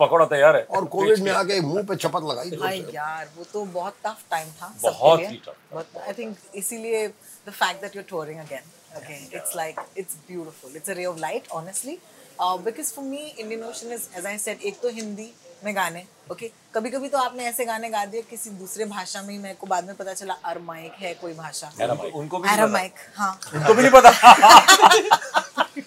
पकौड़ा 0.00 0.24
तैयार 0.32 0.56
है 0.56 0.62
और 0.76 0.84
कोविड 0.94 1.18
ने 1.24 1.30
आके 1.30 1.60
मुँह 1.60 1.82
पे 1.88 1.96
चपत 1.96 2.22
लगाई 2.30 2.50
हाँ. 2.62 2.70
से। 2.70 2.94
यार 2.94 3.30
वो 3.36 3.44
तो 3.52 3.64
बहुत 3.76 3.94
टफ 4.06 4.24
टाइम 4.30 4.48
था 4.60 4.74
बहुत 4.82 5.20
ही. 5.20 5.40
But 5.74 6.00
I 6.08 6.12
think 6.12 6.56
इसीलिए 6.62 7.06
the 7.46 7.54
fact 7.60 7.80
that 7.84 7.94
you're 7.94 8.08
touring 8.10 8.40
again, 8.40 8.66
okay, 8.98 9.20
it's 9.38 9.54
like 9.60 9.78
it's 9.96 10.18
beautiful. 10.28 10.76
It's 10.80 10.88
a 10.88 10.98
ray 10.98 11.06
of 11.12 11.20
light, 11.20 11.48
honestly. 11.60 11.98
Uh, 12.40 12.56
because 12.58 12.92
for 12.92 13.04
me, 13.04 13.22
Indian 13.38 13.62
Ocean 13.62 13.92
is, 13.92 14.08
as 14.20 14.26
I 14.26 14.36
said, 14.36 14.60
एक 14.70 14.80
तो 14.82 14.90
हिंदी 14.98 15.30
में 15.64 15.74
गाने, 15.76 16.04
okay. 16.32 16.48
कभी 16.74 16.90
कभी 16.90 17.08
तो 17.08 17.18
आपने 17.18 17.44
ऐसे 17.44 17.64
गाने 17.64 17.90
गा 17.90 18.04
दिए 18.04 18.22
किसी 18.22 18.50
दूसरे 18.50 18.84
भाषा 18.84 19.22
में 19.22 19.34
ही 19.34 19.38
मेरे 19.38 19.54
को 19.54 19.66
बाद 19.66 19.86
में 19.86 19.94
पता 19.96 20.14
चला 20.14 20.34
अरमाइक 20.44 20.92
है 20.92 21.14
कोई 21.14 21.32
भाषा. 21.34 21.72
उनको 22.14 22.38
भी 22.38 22.48
अरमाइक, 22.48 22.94
हाँ. 23.16 23.40
उनको 23.54 23.74
भी 23.74 23.82
नहीं 23.82 23.92
पता 23.92 24.10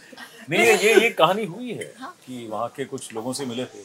नहीं 0.50 0.66
ये 0.66 0.76
ये 0.78 0.94
ये 1.02 1.10
कहानी 1.10 1.46
हुई 1.46 1.72
है 1.74 1.94
हाँ। 2.00 2.16
कि 2.26 2.48
वहाँ 2.48 2.68
के 2.76 2.86
कुछ 2.86 3.14
लोगों 3.14 3.34
से 3.34 3.46
मिले 3.46 3.66
थे 3.66 3.84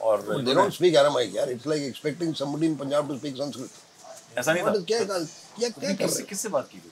और 0.00 0.20
They 0.44 0.54
don't 0.54 0.74
speak 0.74 0.94
Aramaic, 0.94 1.34
यार. 1.36 1.48
It's 1.54 1.66
like 1.66 1.82
expecting 1.82 2.34
somebody 2.34 2.66
in 2.66 2.76
Punjab 2.76 3.08
to 3.08 3.18
speak 3.18 3.36
Sanskrit. 3.36 3.70
ऐसा 4.38 4.52
नहीं 4.52 4.62
था 4.62 4.70
क्या 4.88 4.98
क्या 5.04 5.68
क्या 5.68 5.92
किससे 5.92 6.22
किससे 6.22 6.48
बात 6.48 6.68
की 6.72 6.78
थी 6.78 6.90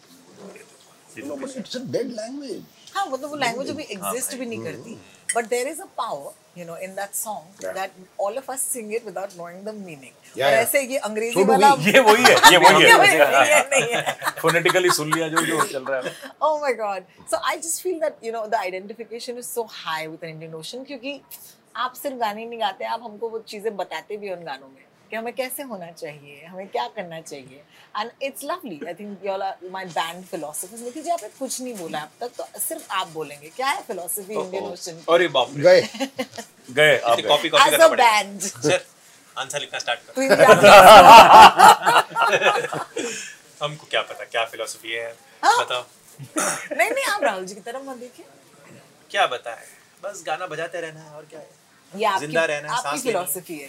identification 18.54 19.38
is 19.38 19.46
so 19.46 19.66
high 19.70 20.06
with 20.06 20.24
Indian 20.24 20.54
Ocean 20.54 20.84
क्योंकि 20.84 21.20
आप 21.76 21.94
सिर्फ़ 21.94 22.16
गाने 22.16 22.46
नहीं 22.46 22.60
गाते 22.60 22.84
आप 22.84 23.00
हमको 23.04 23.28
वो 23.28 23.38
चीज़ें 23.38 23.76
बताते 23.76 24.16
भी 24.16 24.30
उन 24.30 24.44
गानों 24.44 24.68
में. 24.68 24.89
कि 25.10 25.16
हमें 25.16 25.32
कैसे 25.34 25.62
होना 25.70 25.90
चाहिए? 25.92 26.44
हमें 26.46 26.68
क्या 26.68 26.86
करना 26.96 27.20
चाहिए? 27.20 27.62
And 27.98 28.10
it's 28.22 28.44
lovely 28.44 28.80
I 28.86 28.94
think 28.94 29.24
you 29.26 29.32
are 29.32 29.68
my 29.72 29.84
band 29.96 30.24
philosophers 30.26 30.80
Nikhil 30.82 31.02
ji 31.02 31.10
आपने 31.10 31.28
कुछ 31.38 31.60
नहीं 31.60 31.74
बोला 31.76 31.98
अब 32.00 32.10
तक 32.20 32.30
तो 32.38 32.46
सिर्फ़ 32.60 32.92
आप 33.00 33.08
बोलेंगे। 33.14 33.48
क्या 33.56 33.68
है 33.68 33.82
फिलोसफी 33.88 34.34
इंडियन 34.34 34.64
ओशन 34.64 35.02
अरे 35.14 35.28
बाप 35.38 35.48
रे। 35.56 35.62
गए। 35.62 35.80
गए 36.80 36.98
आप 36.98 37.20
कॉपी 37.28 37.48
कॉपी 37.48 37.48
करना 37.70 37.88
पड़ेगा। 37.88 38.10
बैंड 38.10 38.40
सर 38.40 38.84
आंसर 39.36 39.60
लिखना 39.60 39.78
स्टार्ट 39.78 40.00
कर। 40.06 40.12
हमको 43.62 43.86
क्या 43.90 44.02
पता 44.02 44.24
क्या 44.24 44.44
फिलोसफी 44.52 44.92
है? 44.92 45.08
हाँ। 45.42 45.56
बताओ। 45.64 45.84
नहीं 46.76 46.90
नहीं 46.90 47.04
आप 47.04 47.22
राहुल 47.24 47.44
जी 47.46 47.54
की 47.54 47.60
तरफ़ 47.60 47.82
मत 47.88 47.96
देखिए। 47.96 48.26
क्या 49.10 49.26
बताए? 49.26 49.66
बस 50.04 50.22
गाना 50.26 50.46
बजाते 50.46 50.80
रहना 50.80 51.00
है 51.00 51.10
और 51.16 51.26
क्या 51.30 51.40
है? 51.40 51.48
ज़िंदा 52.20 52.44
रहना 52.44 52.72
है, 52.72 52.82
सांस 52.82 53.04
लेनी 53.04 53.18
है। 53.18 53.24
फिलोसफी 53.24 53.58
है। 53.58 53.68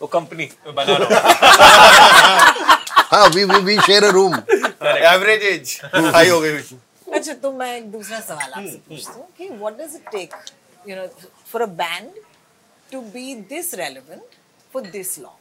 वो 0.00 0.06
कंपनी 0.06 0.48
बना 0.66 0.94
हाँ। 3.10 3.28
We 3.34 3.44
we 3.44 3.58
we 3.64 3.76
share 3.80 4.04
a 4.04 4.10
room 4.12 4.34
average 4.34 5.42
age 5.44 5.80
high 6.14 6.28
हो 6.28 6.40
गई 6.40 6.58
अच्छा 7.14 7.32
तो 7.34 7.52
मैं 7.52 7.74
एक 7.76 7.90
दूसरा 7.92 8.20
सवाल 8.20 8.52
आपसे 8.52 8.76
पूछती 8.88 9.12
हूँ 9.12 9.26
कि 9.38 9.48
what 9.48 9.76
does 9.78 9.94
it 9.94 10.08
take 10.12 10.34
you 10.88 10.96
know 10.96 11.06
for 11.52 11.62
a 11.62 11.66
band 11.80 12.20
to 12.92 13.00
be 13.14 13.34
this 13.50 13.74
relevant 13.74 14.36
for 14.72 14.82
this 14.96 15.18
long 15.18 15.36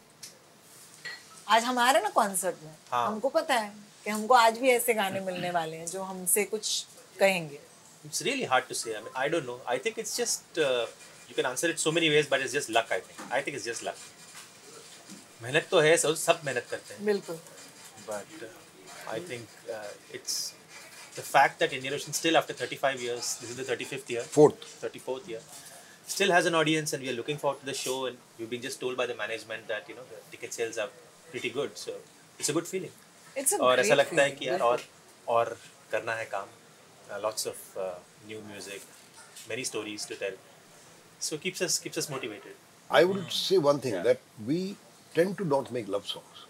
आज 1.48 1.64
हमारे 1.64 2.00
ना 2.02 2.10
कॉन्सर्ट 2.10 2.64
में 2.64 2.74
हमको 2.94 3.30
पता 3.30 3.56
है 3.56 3.72
कि 4.04 4.10
हमको 4.10 4.34
आज 4.34 4.58
भी 4.60 4.70
ऐसे 4.70 4.94
गाने 4.94 5.20
मिलने 5.20 5.52
वाले 5.52 5.78
हैं 5.78 5.86
जो 5.88 6.02
हमसे 6.04 6.44
कुछ 6.44 6.86
कहेंगे। 7.20 7.60
It's 8.06 8.22
really 8.22 8.44
hard 8.46 8.68
to 8.70 8.76
say 8.76 8.96
I 9.18 9.30
don't 9.30 9.46
know 9.46 9.62
I 9.68 9.78
think 9.86 10.00
it's 10.00 10.18
just 10.18 10.58
you 10.58 11.34
can 11.36 11.46
answer 11.46 11.70
it 11.70 11.80
so 11.80 11.92
many 11.92 12.10
ways 12.10 12.28
but 12.32 12.42
it's 12.42 12.54
just 12.54 12.72
luck 12.72 12.94
I 12.94 13.00
think 13.00 13.34
I 13.34 13.42
think 13.42 13.56
it's 13.56 13.66
just 13.66 13.84
luck 13.84 13.96
मेहनत 15.42 15.68
तो 15.72 15.80
है 15.88 15.96
सब 15.98 16.16
सब 16.26 16.42
मेहनत 16.46 16.68
करते 16.72 16.94
हैं 16.94 17.06
बिल्कुल 17.06 17.40
but 18.08 18.44
uh, 18.48 18.50
I 19.14 19.20
think 19.30 19.48
uh, 19.78 20.18
it's 20.18 20.36
the 21.16 21.24
fact 21.30 21.60
that 21.64 21.74
Indian 21.78 21.94
Ocean 21.98 22.14
still 22.14 22.38
after 22.40 22.54
35 22.54 23.02
years, 23.06 23.32
this 23.42 23.50
is 23.54 23.58
the 23.60 23.66
35th 23.70 24.10
year, 24.14 24.24
fourth 24.36 24.66
34th 24.84 25.28
year, 25.32 25.42
still 26.14 26.32
has 26.36 26.46
an 26.52 26.56
audience, 26.60 26.94
and 26.94 27.04
we 27.04 27.10
are 27.14 27.16
looking 27.18 27.40
forward 27.44 27.60
to 27.64 27.66
the 27.72 27.76
show. 27.82 27.98
And 28.10 28.18
we've 28.38 28.50
been 28.54 28.62
just 28.68 28.80
told 28.84 28.98
by 29.02 29.08
the 29.12 29.16
management 29.24 29.68
that 29.74 29.90
you 29.92 29.96
know 30.00 30.06
the 30.14 30.20
ticket 30.36 30.54
sales 30.60 30.78
are 30.84 30.90
pretty 31.34 31.52
good, 31.58 31.78
so 31.84 31.98
it's 32.40 32.50
a 32.50 32.56
good 32.60 32.70
feeling. 32.74 32.94
It's 33.36 33.58
a 33.58 33.60
और 33.70 33.80
ऐसा 33.80 33.96
लगता 33.96 34.22
है 34.22 34.32
कि 34.40 34.48
यार। 34.48 34.60
और 34.70 34.84
और 35.38 35.58
करना 35.92 36.16
है 36.22 36.26
काम 36.36 36.48
uh, 37.12 37.20
lots 37.28 37.46
of 37.46 37.58
uh, 37.78 37.90
new 38.32 38.42
music 38.54 38.82
many 39.50 39.64
stories 39.64 40.06
to 40.12 40.16
tell 40.24 40.38
so 41.28 41.38
keeps 41.38 41.62
us 41.68 41.80
keeps 41.86 41.98
us 41.98 42.10
motivated 42.10 42.56
I 42.90 43.04
would 43.12 43.32
say 43.32 43.58
one 43.70 43.80
thing 43.86 43.96
that 44.10 44.20
we 44.50 44.60
tend 45.18 45.38
to 45.42 45.46
not 45.56 45.72
make 45.78 45.88
love 45.96 46.06
songs 46.14 46.46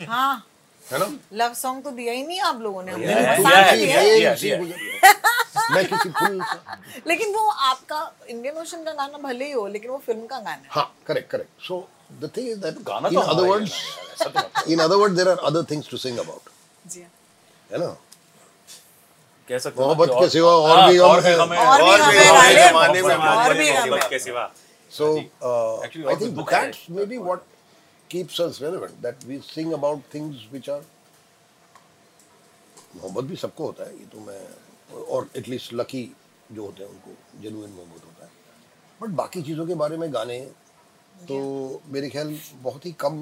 हाँ 0.00 0.34
है 0.82 0.98
ना 0.98 1.06
लव 1.40 1.52
सॉन्ग 1.54 1.82
तो 1.84 1.90
दिया 1.98 2.12
ही 2.12 2.22
नहीं 2.26 2.40
आप 2.46 2.60
लोगों 2.60 2.82
ने 2.82 2.92
हमने 2.92 3.06
Yeah, 3.06 3.36
तो 3.36 3.42
yeah, 3.42 3.50
साथ 3.50 3.70
किसी 3.70 3.86
दिया 3.86 4.00
ये, 4.00 4.18
yeah, 4.20 4.34
yeah. 4.44 5.70
मैं 5.74 5.84
किसी 5.88 6.08
फूल 6.18 6.40
लेकिन 7.06 7.32
वो 7.34 7.48
आपका 7.68 8.00
इंडियन 8.30 8.56
ओशन 8.62 8.82
का 8.84 8.92
गाना 8.92 9.18
भले 9.28 9.44
ही 9.44 9.52
हो 9.52 9.66
लेकिन 9.76 9.90
वो 9.90 9.98
फ़िल्म 10.06 10.26
का 10.32 10.38
गाना 10.38 10.62
है 10.62 10.68
हाँ 10.70 10.86
correct 11.10 11.30
correct 11.34 11.68
so 11.68 11.78
the 12.24 12.30
thing 12.36 12.48
is 12.54 12.58
that 12.64 12.82
गाना 12.90 13.08
in 13.08 13.14
तो 13.14 13.20
other 13.20 13.30
हमारा 13.30 13.46
ही 13.46 13.52
words 13.52 13.72
है 13.72 13.78
ना 13.78 13.86
यार, 13.86 14.12
ऐसा 14.12 14.28
तो 14.30 14.40
मत- 14.40 14.72
in 14.74 14.84
other 14.86 14.98
words 15.04 15.16
there 15.20 15.30
are 15.34 15.38
other 15.52 15.64
things 15.72 15.88
to 15.94 16.00
sing 16.06 16.18
about 16.24 16.50
जी 16.94 17.02
हाँ। 17.02 17.10
है 17.70 17.78
ना 17.84 17.94
कह 19.48 19.58
सकते 19.58 19.82
हो 19.82 19.86
मोहब्बत 19.86 20.10
के 20.20 20.28
सिवा 20.30 20.52
और 20.66 20.78
हाँ, 20.78 20.90
भी 20.90 20.98
और 21.06 21.20
भी 21.20 21.28
है। 21.28 21.36
गम 21.38 21.52
है 21.52 21.66
और 21.66 21.82
भी 21.82 22.20
हमें 22.20 23.02
में 23.02 23.16
और 23.16 23.54
भी 23.54 23.68
हमें 23.70 23.90
मोहब्बत 23.90 24.06
के 24.10 24.18
सिवा 24.28 24.50
So 24.90 25.06
uh, 25.42 25.80
Actually, 25.84 26.04
I 26.04 26.12
also 26.12 26.24
think 26.24 26.34
दुख 26.36 26.52
keeps 28.08 28.40
us 28.40 28.60
relevant. 28.60 29.00
That 29.02 29.16
we 29.24 29.40
sing 29.40 29.72
about 29.72 30.02
things 30.16 30.46
which 30.50 30.68
are 30.68 30.82
मोहब्बत 32.96 33.24
भी 33.24 33.36
सबको 33.36 33.66
होता 33.66 33.84
है 33.84 33.98
ये 33.98 34.04
तो 34.12 34.20
मैं 34.26 35.04
और 35.14 35.28
एटलीस्ट 35.36 35.72
लकी 35.74 36.02
जो 36.52 36.64
होते 36.64 36.82
हैं 36.82 36.90
उनको 36.90 37.40
जेनुइन 37.42 37.70
मोहब्बत 37.70 38.04
होता 38.04 38.24
है 38.24 38.30
बट 39.00 39.16
बाकी 39.20 39.42
चीज़ों 39.42 39.66
के 39.66 39.74
बारे 39.82 39.96
में 40.02 40.12
गाने 40.14 40.38
तो 41.28 41.36
मेरे 41.94 42.08
ख्याल 42.10 42.38
बहुत 42.62 42.86
ही 42.86 42.92
कम 43.04 43.18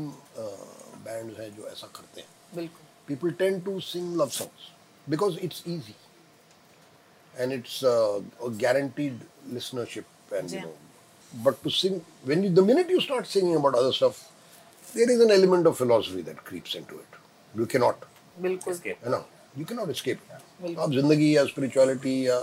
बैंड्स 1.06 1.38
हैं 1.40 1.50
जो 1.56 1.66
ऐसा 1.68 1.86
करते 1.96 2.20
हैं 2.20 2.28
बिल्कुल 2.56 2.90
people 3.10 3.32
tend 3.38 3.64
to 3.68 3.72
sing 3.84 4.10
love 4.18 4.32
songs 4.32 4.66
because 5.06 5.38
it's 5.46 5.62
easy 5.66 5.94
and 7.34 7.52
it's 7.56 7.82
uh, 7.82 8.20
a 8.48 8.50
guaranteed 8.64 9.24
listenership 9.56 10.36
and 10.40 10.50
you 10.50 10.58
Yeah. 10.58 10.66
know 10.66 10.76
but 11.46 11.58
to 11.64 11.72
sing 11.78 11.98
when 12.30 12.44
you 12.46 12.52
the 12.60 12.66
minute 12.70 12.92
you 12.96 13.00
start 13.08 13.32
singing 13.34 13.56
about 13.62 13.80
other 13.82 13.92
stuff 13.98 14.20
there 14.94 15.10
is 15.10 15.20
an 15.20 15.30
element 15.30 15.66
of 15.66 15.76
philosophy 15.76 16.22
that 16.22 16.44
creeps 16.44 16.74
into 16.74 16.94
it. 17.02 17.12
You 17.54 17.66
cannot. 17.74 18.04
बिल्कुल। 18.42 18.74
है 18.86 19.10
ना 19.10 19.24
you 19.58 19.64
cannot 19.70 19.88
escape. 19.94 20.20
it. 20.28 20.78
आप 20.78 20.90
ज़िंदगी 20.92 21.36
या 21.36 21.44
spirituality 21.44 22.16
या 22.28 22.38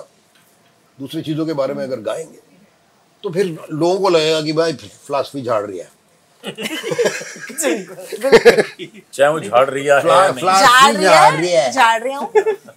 दूसरी 0.99 1.21
चीज़ों 1.21 1.45
के 1.45 1.53
बारे 1.61 1.73
में 1.73 1.83
अगर 1.83 1.99
गाएँगे 2.09 2.39
तो 3.23 3.29
फिर 3.29 3.45
लोगों 3.71 3.99
को 3.99 4.09
लगेगा 4.09 4.41
कि 4.41 4.53
भाई 4.53 4.73
फिलासफी 4.73 5.41
झाड़ 5.41 5.65
रही 5.65 5.79
है। 5.79 5.89
चाहे 9.13 9.29
वो 9.29 9.39
झाड़ 9.39 9.69
रही 9.69 9.85
है 9.85 10.01
झाड़ 10.01 10.31
रही 11.35 11.49
है? 11.49 11.71
झाड़ 11.71 12.01
रही 12.03 12.13
हूँ। 12.13 12.27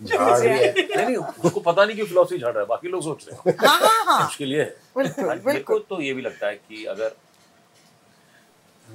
झाड़ 0.05 0.39
रही 0.39 0.59
है? 0.59 0.73
नहीं 0.75 1.05
नहीं 1.05 1.17
उसको 1.17 1.61
पता 1.61 1.85
नहीं 1.85 1.97
कि 1.97 2.05
फिलोसफी 2.05 2.39
झाड़ 2.39 2.53
रहा 2.53 2.61
है 2.61 2.67
बाकी 2.69 2.89
लोग 2.89 3.03
सोच 3.05 3.27
रहे 3.29 3.51
हैं। 3.51 3.57
हाँ 3.61 3.79
हाँ 3.81 4.05
हाँ। 4.05 4.23
मुश्किल 4.25 4.53
ये 4.53 4.61
है। 4.61 4.77
बिल्कुल 4.97 5.25
मेरे 5.25 5.39
को 5.39 5.51
बिल्कुल। 5.51 5.85
तो 5.91 6.01
ये 6.03 6.13
भी 6.13 6.23
लगता 6.23 6.47
है 6.47 6.55
कि 6.55 6.85
अगर 6.95 7.15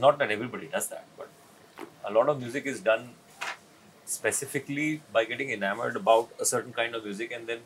not 0.00 0.18
that 0.18 0.30
everybody 0.30 0.68
does 0.76 0.88
that 0.88 1.04
but 1.16 1.28
a 2.04 2.12
lot 2.12 2.28
of 2.28 2.40
music 2.40 2.66
is 2.66 2.80
done 2.80 3.11
specifically 4.04 5.02
by 5.12 5.25
getting 5.25 5.50
enamored 5.50 5.97
about 5.97 6.30
a 6.40 6.44
certain 6.44 6.73
kind 6.73 6.94
of 6.94 7.04
music 7.04 7.32
and 7.32 7.47
then 7.47 7.61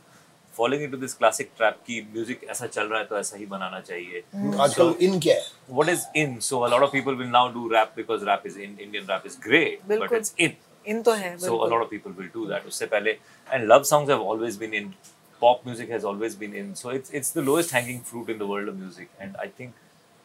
falling 0.53 0.83
into 0.83 0.97
this 0.97 1.15
classic 1.15 1.55
trap 1.57 1.81
कि 1.87 2.01
music 2.13 2.45
ऐसा 2.51 2.67
चल 2.67 2.87
रहा 2.89 2.99
है 3.01 3.07
तो 3.07 3.19
ऐसा 3.19 3.37
ही 3.37 3.47
बनाना 3.47 3.81
चाहिए 3.89 4.23
आजकल 4.65 4.95
इन 5.07 5.19
क्या 5.21 5.35
है 5.35 5.75
what 5.79 5.91
is 5.95 6.05
in 6.23 6.39
so 6.47 6.63
a 6.69 6.71
lot 6.75 6.87
of 6.87 6.93
people 6.93 7.19
will 7.23 7.33
now 7.39 7.45
do 7.57 7.65
rap 7.73 7.97
because 8.01 8.25
rap 8.31 8.47
is 8.51 8.57
in 8.67 8.79
Indian 8.87 9.11
rap 9.13 9.27
is 9.31 9.37
great 9.49 9.83
but 9.83 9.99
बिल्कुल। 9.99 10.19
it's 10.19 10.33
in 10.47 10.55
इन 10.95 11.03
तो 11.03 11.13
है 11.13 11.37
so 11.37 11.45
a 11.45 11.51
बिल्कुल 11.51 11.71
lot 11.75 11.85
of 11.87 11.91
people 11.91 12.17
will 12.21 12.31
do 12.39 12.47
that 12.53 12.67
उससे 12.73 12.87
पहले 12.95 13.17
and 13.57 13.69
love 13.73 13.87
songs 13.93 14.15
have 14.15 14.25
always 14.33 14.59
been 14.63 14.79
in 14.81 14.93
pop 15.41 15.67
music 15.69 15.91
has 15.97 16.09
always 16.13 16.39
been 16.45 16.55
in 16.63 16.75
so 16.83 16.95
it's 16.99 17.17
it's 17.21 17.35
the 17.39 17.45
lowest 17.49 17.77
hanging 17.79 18.01
fruit 18.11 18.33
in 18.35 18.41
the 18.45 18.49
world 18.53 18.73
of 18.75 18.79
music 18.85 19.11
and 19.27 19.37
I 19.47 19.49
think 19.59 19.75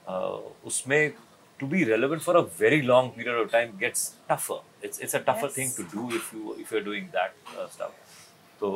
uh, 0.07 0.39
उसमें 0.71 1.13
to 1.60 1.66
be 1.66 1.82
relevant 1.84 2.22
for 2.22 2.32
a 2.36 2.42
very 2.58 2.78
long 2.82 3.06
period 3.12 3.36
of 3.42 3.50
time 3.52 3.70
gets 3.82 4.00
tougher 4.30 4.58
it's 4.82 4.98
it's 5.04 5.14
a 5.14 5.20
tougher 5.28 5.48
Yes. 5.48 5.54
thing 5.58 5.70
to 5.76 5.84
do 5.92 6.02
if 6.18 6.26
you 6.34 6.56
if 6.64 6.72
you're 6.72 6.86
doing 6.88 7.06
that 7.14 7.38
uh, 7.54 7.66
stuff 7.76 7.92
तो 8.60 8.70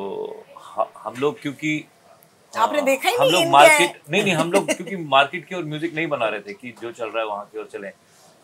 ह- 0.67 0.87
हम 1.03 1.13
लोग 1.19 1.39
क्योंकि 1.41 1.73
आपने 2.53 2.81
देखा 2.81 3.09
ही 3.09 3.15
हम 3.15 3.23
नहीं 3.23 3.31
लोग 3.33 3.43
है। 3.43 3.49
मार्केट 3.51 3.99
नहीं 4.09 4.23
नहीं 4.23 4.33
हम 4.35 4.51
लोग 4.51 4.71
क्योंकि 4.71 4.95
मार्केट 5.11 5.45
की 5.47 5.55
और 5.55 5.63
म्यूज़िक 5.65 5.93
नहीं 5.95 6.07
बना 6.07 6.27
रहे 6.29 6.39
थे 6.47 6.53
कि 6.53 6.73
जो 6.81 6.91
चल 6.91 7.09
रहा 7.09 7.19
है 7.19 7.27
वहाँ 7.27 7.45
की 7.51 7.59
ओर 7.59 7.67
चले 7.73 7.89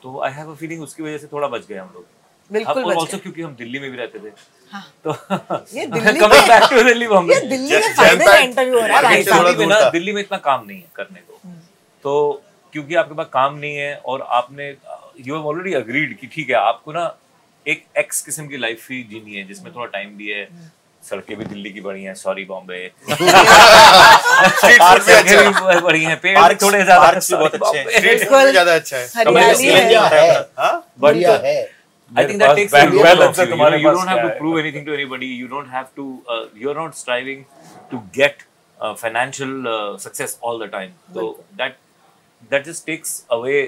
तो 0.04 0.20
आई 0.26 0.32
हैव 0.32 0.52
अ 0.52 0.56
फीलिंग 0.56 0.82
उसकी 0.84 1.04
वजह 1.04 1.18
से 1.18 1.28
थोड़ा 1.34 1.48
बच 1.48 1.66
गए 1.68 1.78
हम 1.78 1.92
लोग 1.94 2.06
बिल्कुल 2.50 2.84
हम 2.84 2.90
बच 2.90 2.98
ऑल्सो 2.98 3.18
गए। 3.18 3.22
क्योंकि 3.22 3.42
हम 3.42 3.56
दिल्ली 3.56 3.80
में 3.80 3.90
भी 3.92 3.98
रहते 3.98 4.20
थे 4.20 4.32
हाँ। 4.72 4.84
तो 5.04 5.12
ये 5.78 5.86
दिल्ली 5.96 6.20
कमिंग 6.20 6.32
में- 6.34 6.48
बैक 6.50 6.70
टू 6.72 6.84
दिल्ली 6.84 7.08
में 7.08 7.16
हम 7.18 7.28
दिल्ली 7.28 7.78
में 7.78 8.26
का 8.28 8.38
इंटरव्यू 8.38 8.80
हो 8.80 8.86
रहा 8.88 9.00
है। 9.00 9.24
दिल्ली 9.24 9.32
में 9.32 9.40
थोड़ा 9.40 9.52
दूर 9.52 9.68
ना 9.68 9.90
दिल्ली 9.90 10.12
में 10.14 10.22
इतना 10.22 10.38
काम 10.50 10.66
नहीं 10.68 10.78
है 10.82 10.90
करने 10.96 11.20
को 11.30 11.40
तो 12.04 12.14
क्योंकि 12.74 12.96
आपके 13.02 13.16
पास 13.16 13.28
काम 13.34 13.56
नहीं 13.58 13.76
है 13.76 13.96
और 14.06 14.22
आपने 14.40 14.70
यू 15.26 15.36
हैव 15.36 15.48
ऑलरेडी 15.48 15.74
अग्रीड 15.74 16.18
कि 16.20 16.28
ठीक 16.34 16.50
है 16.50 16.56
आपको 16.56 16.92
ना 16.94 17.06
एक 17.66 17.86
एक्स 17.98 18.22
किस्म 18.22 18.48
की 18.48 18.58
लाइफ 18.58 18.90
ही 18.92 19.04
जीनी 19.12 19.36
है 19.36 19.44
जिसमें 19.48 19.74
थोड़ा 19.76 19.86
टाइम 19.94 20.18
भी 20.18 20.28
है 20.32 20.48
सड़कें 21.04 21.38
भी 21.38 21.46
दिल्ली 21.46 21.72
की 21.72 21.82
बड़ी 21.82 22.04
हैं 22.04 22.14
सॉरी 22.16 22.46
बॉम्बे 22.46 22.84
अच्छा 24.82 25.16
है 25.18 25.80
बड़ी 25.82 26.04
हैं 26.04 26.20
पेड़ 26.22 26.38
थोड़े 26.62 26.84
ज़्यादा 26.84 27.08
अच्छे 27.08 27.36
हैं। 27.78 27.90
स्ट्रीट 27.98 28.28
फ़ूड 28.30 28.52
ज़्यादा 28.52 28.76
अच्छा 28.76 28.98
है 28.98 29.04
बढ़िया 29.32 30.06
है 30.06 30.22
है 30.22 30.40
हाँ 30.60 30.76
बढ़िया 31.00 31.34
है 31.46 31.58
I 32.12 32.24
think 32.28 32.40
that 32.42 32.56
takes 32.58 32.74
a 32.74 32.82
lot 32.82 33.04
balance 33.04 33.40
of 33.40 33.50
you. 33.50 33.56
You, 33.56 33.64
know, 33.64 33.78
you 33.78 33.90
don't 33.96 34.08
have 34.08 34.22
to 34.26 34.30
prove 34.36 34.58
anything 34.60 34.86
to 34.86 34.94
anybody. 34.98 35.28
You 35.40 35.48
don't 35.54 35.72
have 35.72 35.88
to. 35.96 36.04
Uh, 36.34 36.44
you're 36.62 36.76
not 36.78 36.94
striving 37.00 37.42
to 37.90 38.00
get 38.18 38.46
uh, 38.80 38.94
financial 39.02 39.68
uh, 39.72 39.98
success 40.04 40.38
all 40.42 40.62
the 40.62 40.70
time. 40.76 40.94
So 41.18 41.26
that 41.62 41.76
that 42.52 42.66
just 42.70 42.86
takes 42.92 43.12
away 43.38 43.60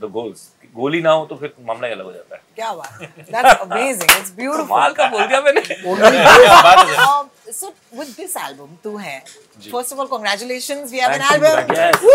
the 0.00 0.08
goals. 0.18 0.40
गोली 0.76 1.00
ना 1.02 1.10
हो 1.10 1.24
तो 1.26 1.36
फिर 1.40 1.52
मामला 1.66 1.88
अलग 1.94 2.04
हो 2.04 2.12
जाता 2.12 2.36
है। 2.36 2.40
क्या 2.54 2.72
बात 2.74 3.02
दैट्स 3.30 3.60
अमेजिंग 3.60 4.10
इट्स 4.16 4.30
ब्यूटीफुल 4.36 4.66
माल 4.70 4.92
का 5.00 5.06
बोल 5.10 5.26
दिया 5.26 5.40
मैंने। 5.40 5.60
Um, 7.04 7.30
so 7.58 7.66
with 7.98 8.10
this 8.16 8.34
album 8.44 8.68
तू 8.84 8.96
है। 8.96 9.16
first 9.70 9.92
of 9.94 9.98
all 10.00 10.08
congratulations 10.14 10.92
we 10.96 10.98
have 11.04 11.14
an 11.16 11.20
Thank 11.26 11.42
you, 11.42 11.52
album. 11.54 11.74
thank 11.76 12.02
Woo! 12.02 12.14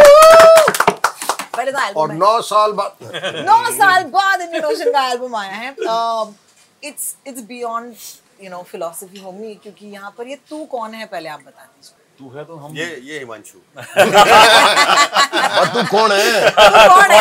पहले 1.56 1.72
तो 1.72 1.78
और 1.78 1.86
album 1.88 2.12
है। 2.12 2.18
नौ 2.18 2.42
साल 2.50 2.72
बाद। 2.80 2.92
नौ 3.48 3.60
साल 3.78 4.04
बाद 4.18 4.42
इंडियन 4.42 4.66
ओशन 4.66 4.92
का 4.94 5.08
एल्बम 5.12 5.36
आया 5.36 5.56
है। 5.64 5.70
It's 6.90 7.16
it's 7.28 7.42
beyond 7.54 7.96
you 8.44 8.50
know 8.50 8.62
philosophy 8.72 9.22
for 9.24 9.34
me 9.34 9.54
क्योंकि 9.64 9.86
यहाँ 9.94 10.12
पर 10.18 10.28
ये 10.28 10.36
तू 10.50 10.64
कौन 10.76 10.94
है 10.94 11.06
पहले 11.06 11.30
आप 11.30 11.40
बता 11.48 11.64
दीजिए। 11.64 11.96
तू 12.20 12.30
है 12.36 12.44
तो 12.46 12.56
हम 12.62 12.76
ये 12.76 12.86
ये 13.10 13.18
हिमांशु। 13.20 13.58
और 15.60 15.68
तू 15.74 15.84
कौन 15.92 16.12
है? 16.12 16.50
तू 16.50 16.64
कौन 16.94 17.12
है? 17.12 17.20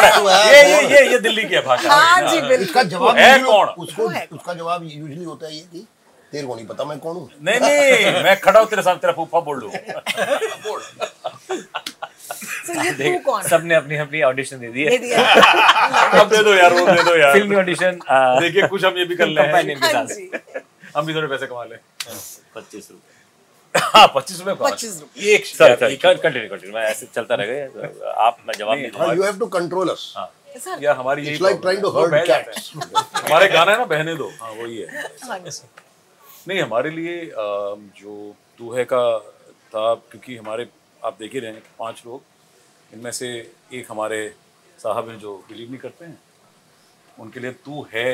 ये 0.52 0.62
ये 0.71 0.81
ये 0.95 1.00
ये 1.11 1.19
दिल्ली 1.26 1.45
की 1.49 1.59
भाषा। 1.67 1.93
हाँ 1.95 2.21
जी 2.28 2.37
इसका 2.37 2.49
बिल्कुल। 2.49 2.83
जवाब 2.95 3.17
है 3.17 3.38
कौन? 3.45 3.69
उसको 3.85 4.02
उसका 4.37 4.55
जवाब 4.55 4.83
यूजुअली 4.85 5.25
होता 5.25 5.47
है 5.47 5.55
ये 5.55 5.61
कि 5.73 5.87
तेरे 6.33 6.47
को 6.47 6.55
नहीं 6.55 6.67
पता 6.67 6.85
मैं 6.85 6.99
कौन 6.99 7.17
हूँ। 7.17 7.28
नहीं 7.49 7.61
नहीं 7.61 8.23
मैं 8.25 8.37
खड़ा 8.40 8.61
हूँ 8.61 8.69
तेरे 8.69 8.83
साथ 8.83 8.97
तेरा 9.05 9.12
फूफा 9.21 9.40
बोल 9.49 9.61
लूँ 9.61 9.71
So 12.69 12.75
ये 12.85 12.90
तू 12.93 13.19
कौन 13.25 13.43
है? 13.43 13.49
सबने 13.49 13.75
अपनी 13.75 13.97
अपनी 13.97 14.23
ऑडिशन 14.23 14.59
दे 14.61 14.69
दी 14.73 14.83
है। 14.85 14.88
अब 16.21 16.28
दे 16.31 16.43
दो 16.43 16.55
यार 16.55 16.73
वो 16.73 16.87
दे 16.87 17.02
दो 17.02 17.17
यार। 17.17 17.33
फिल्मी 17.33 17.57
ऑडिशन 17.57 17.99
देखिए 18.40 18.67
कुछ 18.75 18.85
हम 18.85 18.99
ये 18.99 19.05
भी 19.05 19.14
कर 19.17 19.26
ले। 19.26 19.40
हाँ 19.43 19.62
हम 20.97 21.07
भी 21.07 21.14
थोड़े 21.14 21.26
पैसे 21.28 21.47
कमा 21.47 21.64
ले। 21.64 21.76
पच्चीस 22.57 22.88
रुपए। 22.90 23.14
हाँ 23.14 23.18
पच्चीस 23.77 24.39
रुपए 24.39 24.55
कमा 24.55 24.69
25 24.69 25.01
रुपए। 25.01 25.21
ये 25.21 25.35
एक 25.35 25.47
सॉरी 25.47 25.75
सॉरी 25.77 25.97
कंटिन्यू 25.97 26.49
कंटिन्यू 26.51 26.75
मैं 26.75 26.85
ऐसे 26.85 27.07
चलता 27.15 27.35
रह 27.35 27.47
गया 27.47 28.13
आप 28.27 28.39
मैं 28.47 28.55
जवाब 28.59 28.79
नहीं 28.79 29.17
you 29.17 29.23
have 29.23 29.39
to 29.39 29.47
control 29.57 29.89
us 29.91 30.13
यार 30.83 30.97
हमारी 30.97 31.27
यही 31.27 31.39
लाइक 31.43 31.59
ट्राइंग 31.61 31.83
टू 31.83 31.91
है। 31.91 32.25
कैट्स 32.27 32.71
हमारे 32.75 33.49
गाना 33.49 33.73
है 33.73 33.79
ना 33.79 33.85
बहने 33.87 34.15
दो। 34.17 34.29
हाँ 34.41 34.53
वही 34.53 34.77
है। 34.79 35.03
हाँ 35.25 35.39
नहीं 35.39 36.61
हमारे 36.61 36.91
लिए 36.91 37.31
जो 38.01 38.35
तू 38.59 38.73
है 38.75 38.85
का 38.93 39.03
था 39.75 39.95
क्योंकि 40.11 40.37
हमारे 40.37 40.69
आप 41.05 41.17
देख 41.19 41.33
ही 41.35 41.41
रहे 41.41 41.53
हैं 41.53 41.63
पाँच 41.79 42.03
लोग 42.07 42.95
इनमें 42.95 43.11
से 43.13 43.29
एक 43.75 43.87
हमारे 43.91 44.21
साहब 44.79 45.09
हैं 45.09 45.19
जो 45.19 45.37
बिलीव 45.49 45.69
नहीं 45.69 45.81
करते 45.81 46.05
हैं। 46.05 46.19
उनके 47.19 47.41
लिए 47.41 47.51
तू 47.65 47.87
है 47.93 48.11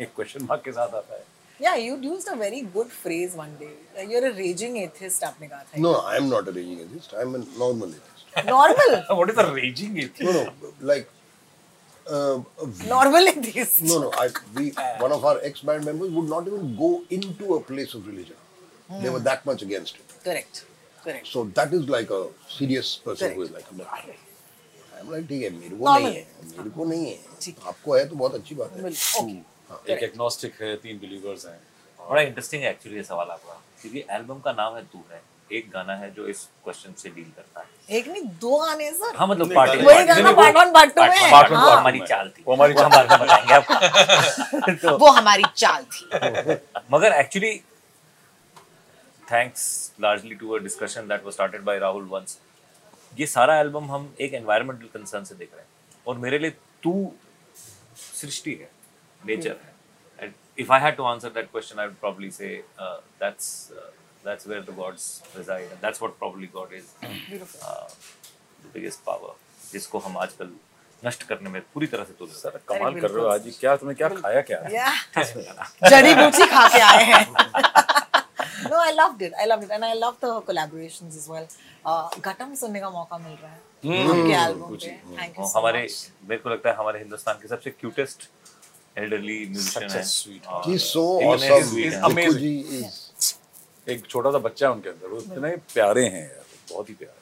एक 0.00 0.08
क्वेश्चन 0.16 0.44
मार्क 0.44 0.62
के 0.64 0.72
साथ 0.72 0.94
आता 0.94 1.14
है। 1.14 1.24
Yeah, 1.60 1.76
you 1.76 1.96
used 2.00 2.28
a 2.32 2.36
very 2.36 2.62
good 2.74 2.90
phrase 2.90 3.34
one 3.36 3.54
day. 3.60 3.72
Uh, 3.98 4.02
You're 4.10 4.26
a 4.26 4.32
raging 4.32 4.76
atheist, 4.82 5.24
आपने 5.24 5.48
कहा 5.48 5.62
था. 5.62 5.80
No 5.80 5.94
I 6.10 6.16
am 6.16 6.28
not 6.28 6.48
a 6.48 6.52
raging 6.56 6.80
atheist 6.80 7.14
I 7.14 7.22
am 7.22 7.34
a 7.34 7.38
normal 7.58 7.88
atheist 7.88 8.46
Normal, 8.48 8.94
what 9.10 9.30
is 9.30 9.36
the 9.36 9.44
raging 9.54 9.98
it 10.04 10.22
no 10.22 10.32
no 10.32 10.72
like 10.92 11.08
normal 12.90 13.28
atheist. 13.32 13.82
No, 13.88 13.96
no. 14.04 14.06
I, 14.20 14.28
we, 14.54 14.62
one 15.02 15.12
of 15.16 15.24
our 15.30 15.40
ex-band 15.48 15.84
members 15.88 16.10
would 16.14 16.30
not 16.30 16.48
even 16.52 16.64
go 16.80 16.88
into 17.16 17.54
a 17.56 17.60
place 17.68 17.92
of 17.98 18.08
religion. 18.12 18.38
They 19.02 19.12
were 19.16 19.20
that 19.28 19.44
much 19.50 19.62
against 19.66 20.00
it. 20.00 20.16
Correct, 20.24 20.64
correct. 21.04 21.28
So 21.34 21.44
that 21.58 21.76
is 21.78 21.88
like 21.96 22.10
a 22.10 22.22
serious 22.54 22.90
person 23.04 23.20
Correct. 23.20 23.36
who 23.36 23.44
is 23.44 23.52
like, 23.58 23.68
I'm 23.74 25.12
like, 25.12 25.28
ठीक 25.28 25.42
है 25.42 25.50
मेरे 25.58 25.76
को 25.76 25.94
नहीं 25.98 26.14
है 26.14 26.26
मेरे 26.56 26.70
को 26.70 26.84
नहीं 26.88 27.06
है 27.06 27.54
आपको 27.68 27.94
है 27.94 28.04
तो 28.08 28.16
बहुत 28.16 28.34
अच्छी 28.40 28.54
बात 28.54 28.76
है 28.76 28.92
Okay. 29.22 29.38
एक 29.88 30.02
एग्नोस्टिक 30.02 30.62
है 30.62 30.76
तीन 30.76 30.98
बिलीवर्स 30.98 31.46
हैं। 31.46 31.60
बड़ा 32.10 32.22
इंटरेस्टिंग 32.22 32.62
है 32.62 32.70
एक्चुअली 32.70 32.96
ये 32.96 33.02
सवाल 33.04 33.28
आपका। 33.28 33.60
क्योंकि 33.82 34.04
एल्बम 34.10 34.38
का 34.40 34.52
नाम 34.52 34.76
है 34.76 34.82
तू 34.82 35.04
है। 35.12 35.22
एक 35.52 35.70
गाना 35.70 35.94
है 35.94 36.10
जो 36.14 36.26
इस 36.26 36.48
क्वेश्चन 36.64 36.92
से 36.92 37.08
डील 37.08 37.30
करता 37.36 37.60
है। 37.60 37.96
एक 37.98 38.08
नहीं 38.08 38.22
दो 38.22 38.58
गाने 38.58 38.84
हैं 38.84 38.94
सर. 38.94 39.16
हाँ 39.16 39.26
मतलब 39.26 39.54
पार्टी 39.54 39.82
वही 39.84 40.04
गाना 40.04 40.32
पार्ट 40.32 40.56
वन 40.56 40.72
पार्ट 40.72 40.94
टू 40.94 41.02
में. 41.02 41.30
पार्ट 41.30 41.50
वन 41.50 41.56
हाँ, 41.56 41.76
हमारी 41.76 42.00
चाल 42.00 42.28
थी। 42.28 42.44
वो 42.46 42.54
हमारी 42.54 42.74
में 42.74 43.18
बताएँगे 43.18 43.54
आपको। 43.54 44.72
तो 44.72 44.96
वो 45.04 45.06
हमारी 45.06 45.42
चाल 45.56 45.84
थी. 45.84 46.08
मगर 46.92 47.12
actually 47.12 47.56
thanks 49.32 49.92
largely 50.00 50.34
to 50.34 50.50
a 50.50 50.58
discussion 50.58 51.08
that 51.08 51.24
was 51.24 51.32
started 51.32 51.62
by 51.62 51.78
Rahul 51.78 52.04
once 52.04 52.38
ये 53.18 53.26
सारा 53.26 53.58
एल्बम 53.60 53.90
हम 53.90 54.14
एक 54.20 54.34
एनवायरमेंटल 54.34 54.86
कंसर्न 54.86 55.24
से 55.24 55.34
देख 55.34 55.50
रहे 55.52 55.60
हैं। 55.60 55.68
और 56.06 56.18
मेरे 56.18 56.38
लिए 56.38 56.50
तू 56.82 57.12
सृष्टि 58.20 58.54
है। 58.54 58.70
नेचर 59.26 59.56
है 59.64 59.74
and 60.18 60.32
if 60.58 60.72
I 60.72 60.80
had 60.80 60.96
to 60.96 61.04
answer 61.04 61.30
that 61.30 61.50
question 61.50 61.80
I 61.80 61.86
would 61.86 61.96
probably 62.00 62.30
say 62.30 62.48
that's 62.80 63.52
that's 64.24 64.46
where 64.46 64.62
the 64.62 64.74
gods 64.76 65.06
resided 65.36 65.70
and 65.70 65.80
that's 65.82 66.02
what 66.02 66.18
probably 66.18 66.46
god 66.54 66.72
is 66.72 66.88
the 67.04 68.72
biggest 68.74 69.00
power 69.06 69.34
जिसको 69.72 69.98
हम 69.98 70.18
आजकल 70.18 70.50
नष्ट 71.02 71.22
करने 71.22 71.50
में 71.50 71.60
पूरी 71.74 71.86
तरह 71.86 72.04
से 72.04 72.12
तुल 72.18 72.28
सर 72.28 72.60
कमाल 72.68 73.00
कर 73.00 73.10
रहे 73.10 73.22
हो 73.22 73.28
आज 73.28 73.56
क्या 73.60 73.76
तुमने 73.76 73.94
क्या 73.94 74.08
खाया 74.08 74.40
क्या? 74.50 74.58
जड़ी 75.90 76.14
बूटी 76.14 76.46
खा 76.46 76.68
के 76.68 76.80
आए 76.80 77.04
हैं. 77.04 77.24
no, 78.70 78.78
I 78.78 78.92
loved 78.92 79.22
it. 79.22 79.32
I 79.34 79.46
loved 79.46 79.64
it, 79.64 79.70
and 79.70 79.84
I 79.84 79.94
loved 79.94 80.20
the 80.20 80.40
collaborations 80.42 81.16
as 81.16 81.28
well. 81.28 81.46
Uh, 81.84 82.08
Ghatam 82.26 82.54
सुनने 82.56 82.80
का 82.80 82.90
मौका 82.90 83.18
मिल 83.18 83.36
रहा 83.42 83.50
है 83.50 83.58
आपके 84.08 84.34
एल्बम 84.42 84.76
पे. 84.76 84.92
Thank 85.16 85.38
you 85.38 85.46
so 85.46 85.56
हमारे 85.56 85.82
much. 85.86 86.28
मेरे 86.28 86.42
को 86.42 86.50
लगता 86.50 86.70
है 86.70 86.76
हमारे 86.76 86.98
हिंदुस्तान 86.98 87.38
के 87.42 87.48
सबसे 87.48 87.70
cutest 87.70 88.28
elderly 89.02 89.38
musician 89.50 89.88
Such 89.88 89.94
a 89.94 89.98
है 89.98 90.04
sweet 90.12 90.46
और 90.46 90.64
He's 90.70 90.84
so 90.92 91.04
awesome. 91.30 91.74
He's 91.78 91.98
amazing. 92.10 92.62
is 92.80 93.34
एक 93.88 94.06
छोटा 94.06 94.30
सा 94.30 94.38
बच्चा 94.38 94.66
है 94.66 94.72
उनके 94.72 94.88
अंदर 94.88 95.08
वो 95.14 95.18
इतने 95.20 95.56
प्यारे 95.74 96.04
हैं 96.06 96.22
यार 96.22 96.44
बहुत 96.72 96.88
ही 96.88 96.94
प्यारे. 97.02 97.18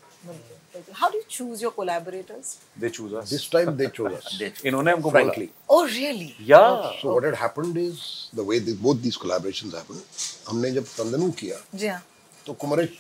How 0.98 1.08
do 1.12 1.18
you 1.18 1.24
choose 1.34 1.62
your 1.64 1.70
collaborators? 1.76 2.48
They 2.80 2.88
choose 2.96 3.14
us 3.20 3.30
this 3.34 3.44
time 3.54 3.70
they 3.78 3.88
chose 3.98 4.12
us. 4.18 4.64
इन्होंने 4.66 4.92
हमको 4.92 5.10
Frankly. 5.10 5.48
Oh, 5.76 5.80
really? 5.94 6.28
या 6.50 6.60
So 7.00 7.14
what 7.14 7.24
had 7.28 7.36
happened 7.42 7.76
is 7.84 8.02
the 8.40 8.44
way 8.50 8.58
this, 8.68 8.76
both 8.86 9.02
these 9.06 9.18
collaborations 9.24 9.74
happened. 9.80 10.02
हमने 10.48 10.70
जब 10.78 10.84
तंदनु 10.96 11.30
किया 11.40 11.60
जी 11.74 11.86
हाँ. 11.86 12.02
तो 12.46 12.52
Kumaresh 12.64 12.98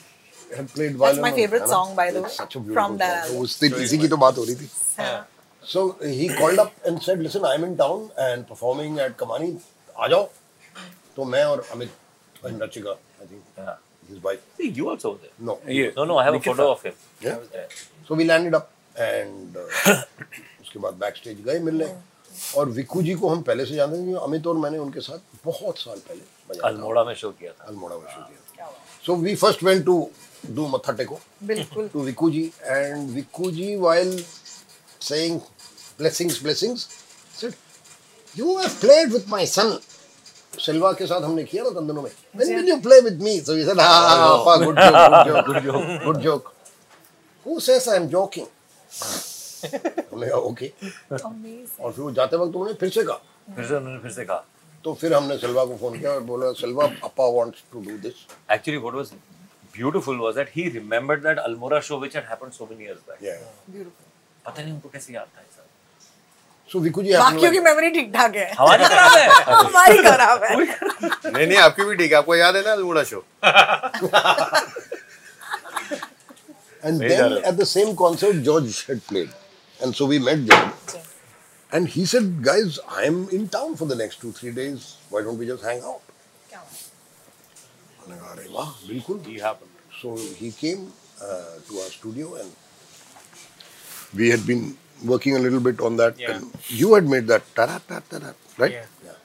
had 0.56 0.68
played 0.74 0.98
That's 0.98 1.18
my 1.22 1.30
favorite 1.38 1.68
song, 1.68 1.94
by 1.96 2.10
the 2.10 2.22
way, 2.22 2.28
Such 2.34 2.54
a 2.56 2.60
from 2.60 2.68
beautiful 2.68 2.96
that 2.98 3.16
song. 3.16 3.34
album. 3.34 3.42
उस 3.42 3.60
दिन 3.60 3.74
इसी 3.84 3.98
की 3.98 4.08
तो 4.08 4.16
बात 4.24 4.38
हो 4.38 4.44
रही 4.44 4.54
थी. 4.56 4.68
हाँ. 4.98 5.28
So 5.68 5.80
he 6.02 6.28
called 6.36 6.60
up 6.64 6.72
and 6.90 7.02
said, 7.06 7.22
"Listen, 7.24 7.44
I'm 7.44 7.64
in 7.64 7.76
town 7.80 8.04
and 8.26 8.46
performing 8.50 8.98
at 9.06 9.16
Kamani. 9.22 9.50
आ 9.98 10.08
जाओ." 10.08 10.28
तो 11.16 11.24
मैं 11.34 11.44
और 11.44 11.66
Amit 11.72 11.90
and 12.48 12.60
Rachika, 12.62 12.92
I 13.22 13.26
think 13.26 13.42
Yeah. 13.58 13.76
his 14.10 14.22
wife. 14.24 14.42
See, 14.58 14.68
You 14.78 14.88
also 14.90 15.10
were 15.12 15.18
there. 15.22 15.32
No. 15.48 15.58
ये 15.78 15.92
No, 15.96 16.04
no, 16.10 16.18
I 16.18 16.24
have 16.24 16.34
Nikita. 16.34 16.52
a 16.52 16.54
photo 16.54 16.72
of 16.72 16.82
him. 16.82 16.94
Yeah. 17.20 17.38
So 18.08 18.14
we 18.20 18.24
landed 18.28 18.54
up 18.58 18.70
and 19.06 19.56
uh, 19.56 19.96
उसके 20.62 20.78
बाद 20.84 20.94
back 21.02 21.16
stage 21.16 21.40
गए 21.48 21.58
मिलने 21.66 21.86
और 22.56 22.68
विक्कू 22.78 23.02
जी 23.02 23.14
को 23.20 23.28
हम 23.28 23.42
पहले 23.48 23.64
से 23.66 23.74
जानते 23.74 23.98
थे 24.06 24.16
अमित 24.24 24.46
और 24.46 24.56
मैंने 24.64 24.78
उनके 24.78 25.00
साथ 25.00 25.18
बहुत 25.44 25.78
साल 25.78 25.98
पहले 26.08 26.60
अल्मोड़ा 26.68 27.04
में 27.04 27.14
शो 27.22 27.30
किया 27.40 27.52
था 27.60 27.64
अल्मोड़ा 27.68 27.96
में 27.96 28.06
शो 28.14 28.20
किया 28.28 28.70
so 29.06 29.14
we 29.26 29.34
first 29.42 29.62
went 29.64 29.84
to 29.86 29.96
do 30.58 30.66
मत्था 30.74 30.92
टेको 31.02 31.18
बिल्कुल. 31.50 31.88
to 31.94 32.04
Viku 32.08 32.30
ji, 32.36 32.42
and 32.78 33.10
Viku 33.18 33.50
ji, 33.58 33.68
while 33.86 34.14
saying 35.08 35.40
blessings, 35.98 36.38
blessings, 36.38 36.84
said, 37.34 37.54
"You 38.34 38.56
have 38.58 38.74
played 38.80 39.12
with 39.12 39.26
my 39.28 39.44
son." 39.56 39.78
Silva 40.60 40.92
के 40.98 41.06
साथ 41.06 41.22
हमने 41.22 41.42
किया 41.44 41.62
ना 41.64 41.70
तंदनों 41.70 42.02
में 42.02 42.10
when 42.38 42.48
will 42.54 42.68
you 42.70 42.76
play 42.84 42.96
with 43.06 43.18
me 43.24 43.32
so 43.48 43.54
he 43.58 43.64
said 43.66 43.80
ah 43.82 43.90
papa 44.46 44.54
good 44.64 44.78
joke 44.84 44.96
good 45.08 45.26
joke 45.26 45.46
good 45.48 45.60
joke 45.66 46.06
good 46.06 46.20
joke 46.24 46.48
who 47.46 47.58
says 47.66 47.86
I'm 47.96 48.08
joking 48.14 48.46
हमने 48.94 50.26
कहा 50.28 50.38
okay 50.50 50.70
Amazing. 50.80 51.80
और 51.80 51.92
फिर 51.92 52.02
वो 52.04 52.10
जाते 52.18 52.36
वक्त 52.36 52.54
उन्होंने 52.56 52.74
फिर 52.80 52.90
से 52.96 53.02
कहा 53.10 53.54
फिर 53.56 53.66
से 53.68 53.74
उन्होंने 53.76 53.98
फिर 54.02 54.12
से 54.12 54.24
कहा 54.24 54.44
तो 54.84 54.94
फिर 55.02 55.14
हमने 55.14 55.36
सिल्वा 55.38 55.64
को 55.64 55.76
फ़ोन 55.76 55.98
किया 55.98 56.10
और 56.12 56.20
बोला 56.32 56.52
Silva 56.62 56.84
Appa 57.10 57.26
wants 57.38 57.62
to 57.72 57.80
do 57.88 57.96
this 58.08 58.24
Actually, 58.56 58.82
what 58.86 58.98
was 59.00 59.12
beautiful 59.78 60.20
was 60.26 60.34
that 60.40 60.52
he 60.56 60.68
remembered 60.80 61.22
that 61.28 61.44
Almora 61.46 61.80
show 61.90 61.98
which 62.04 62.18
had 62.20 62.28
happened 62.34 62.54
so 62.60 62.68
many 62.72 62.88
years 62.90 63.00
back. 63.08 63.22
या 63.28 63.34
Beautiful. 63.76 64.04
पता 64.46 64.62
नहीं 64.62 64.72
उनको 64.74 64.88
कैसे 64.92 65.12
याद 65.14 65.28
था 65.36 65.40
ये 65.40 65.57
सो 66.72 66.80
जी 66.84 66.90
बाकियों 66.90 67.50
की 67.52 67.60
मेमोरी 67.60 67.90
ठीक 67.90 68.12
ठाक 68.14 68.34
है। 68.36 68.50
हमारी 68.54 68.84
तो 68.84 68.88
खराब 68.88 69.16
है। 69.16 69.28
हमारी 69.50 70.02
खराब 70.02 70.42
है। 70.44 70.56
नहीं। 70.56 71.46
नहीं 71.46 71.58
आपकी 71.58 71.84
भी 71.84 71.94
ठीक 71.96 72.10
है। 72.12 72.18
आपको 72.18 72.34
याद 72.36 72.56
है 72.56 72.62
ना 72.64 72.72
Almora 72.72 73.02
show 73.10 73.24
and 76.84 76.98
then 77.00 77.36
at 77.36 77.54
the 77.54 77.64
same 77.66 77.92
concert 78.02 78.36
George 78.48 78.84
had 78.88 79.00
played 79.08 79.30
and 79.80 79.94
so 79.94 80.06
we 80.06 80.18
met 80.26 80.38
George 80.50 80.96
and 81.72 81.88
he 81.92 82.04
said 82.06 82.24
guys 82.44 82.78
I 82.96 83.06
am 83.06 83.26
in 83.32 83.46
town 83.52 83.74
for 83.74 83.88
the 83.88 83.98
next 84.00 84.26
2 84.26 84.32
3 84.40 84.54
days 84.56 84.80
why 85.12 85.22
don't 85.24 85.38
we 85.38 85.46
just 85.46 85.64
hang 85.66 85.82
out 85.84 86.00
मैंने 88.08 88.20
कहा 88.20 88.30
अरे 88.32 88.46
वाह 88.50 88.68
बिल्कुल. 88.88 89.16
He 89.26 89.38
happened 89.44 89.70
so 90.02 90.14
he 90.40 90.50
came 90.60 90.86
to 91.20 91.80
our 91.80 91.90
studio 91.90 92.36
and 92.36 92.52
we 94.14 94.28
had 94.30 94.44
been 94.46 94.74
working 95.11 95.35
a 95.35 95.39
little 95.39 95.59
bit 95.69 95.81
on 95.89 95.97
that. 95.97 96.19
Yeah. 96.19 96.35
And 96.35 96.51
you 96.81 96.93
had 96.93 97.07
made 97.15 97.27
that 97.33 97.47
ta 97.55 97.65
ta 97.69 97.79
ta 97.89 98.19
ta 98.19 98.33
right? 98.57 98.71
Yeah. 98.71 99.15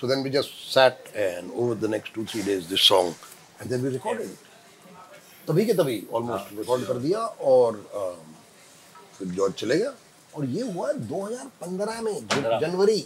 So 0.00 0.08
then 0.12 0.22
we 0.26 0.30
just 0.36 0.54
sat 0.72 1.10
and 1.24 1.50
over 1.64 1.74
the 1.82 1.88
next 1.88 2.14
two 2.14 2.24
three 2.32 2.42
days 2.50 2.68
this 2.70 2.86
song 2.92 3.14
and 3.60 3.70
then 3.74 3.82
we 3.88 3.92
recorded 3.98 4.30
it. 4.36 4.48
तभी 5.48 5.64
के 5.66 5.74
तभी 5.74 5.94
almost 6.14 6.52
record 6.58 6.84
कर 6.86 6.98
दिया 7.04 7.20
और 7.52 7.76
um, 8.00 8.18
फिर 9.18 9.28
George 9.38 9.54
चले 9.62 9.76
गया 9.78 9.92
और 10.36 10.44
ये 10.56 10.62
हुआ 10.72 10.90
2015 11.12 12.00
में 12.04 12.12
जन- 12.34 12.60
जनवरी 12.60 12.98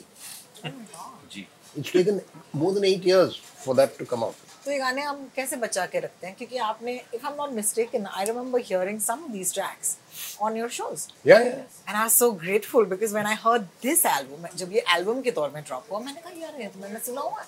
जी 1.33 1.47
it's 1.79 1.93
taken 1.93 2.21
more 2.63 2.73
than 2.79 2.85
8 2.93 3.07
years 3.07 3.39
for 3.65 3.77
that 3.77 3.97
to 3.99 4.05
come 4.11 4.25
out 4.25 4.35
तो 4.66 4.72
ये 4.72 4.78
गाने 4.80 5.02
हम 5.02 5.28
कैसे 5.36 5.56
बचा 5.58 5.86
के 5.86 6.00
रखते 6.00 6.28
हैं? 6.28 6.36
क्योंकि 6.36 6.58
आपने 6.66 6.94
if 7.14 7.26
I 7.26 7.32
am 7.32 7.38
not 7.38 7.52
mistaken 7.52 8.06
I 8.08 8.26
remember 8.26 8.62
hearing 8.66 9.00
some 9.02 9.24
of 9.24 9.32
these 9.32 9.54
tracks 9.54 9.98
on 10.42 10.58
your 10.58 10.70
shows 10.70 11.08
yeah 11.28 11.40
yeah 11.40 11.52
and 11.52 11.96
I 11.96 12.02
was 12.02 12.12
so 12.12 12.32
grateful 12.44 12.86
because 12.86 13.14
when 13.14 13.26
I 13.28 13.36
heard 13.46 13.62
this 13.84 14.06
album 14.06 14.48
जब 14.56 14.74
ये 14.74 14.84
एल्बम 14.96 15.22
के 15.22 15.32
तौर 15.32 15.50
में 15.50 15.64
ड्रॉप 15.64 15.92
हुआ 15.92 16.00
मैंने 16.00 16.22
कहा 16.22 16.34
यार 16.42 16.62
ये 16.62 16.68
तो 16.68 16.80
मैंने 16.80 17.00
सुना 17.00 17.22
हुआ 17.22 17.46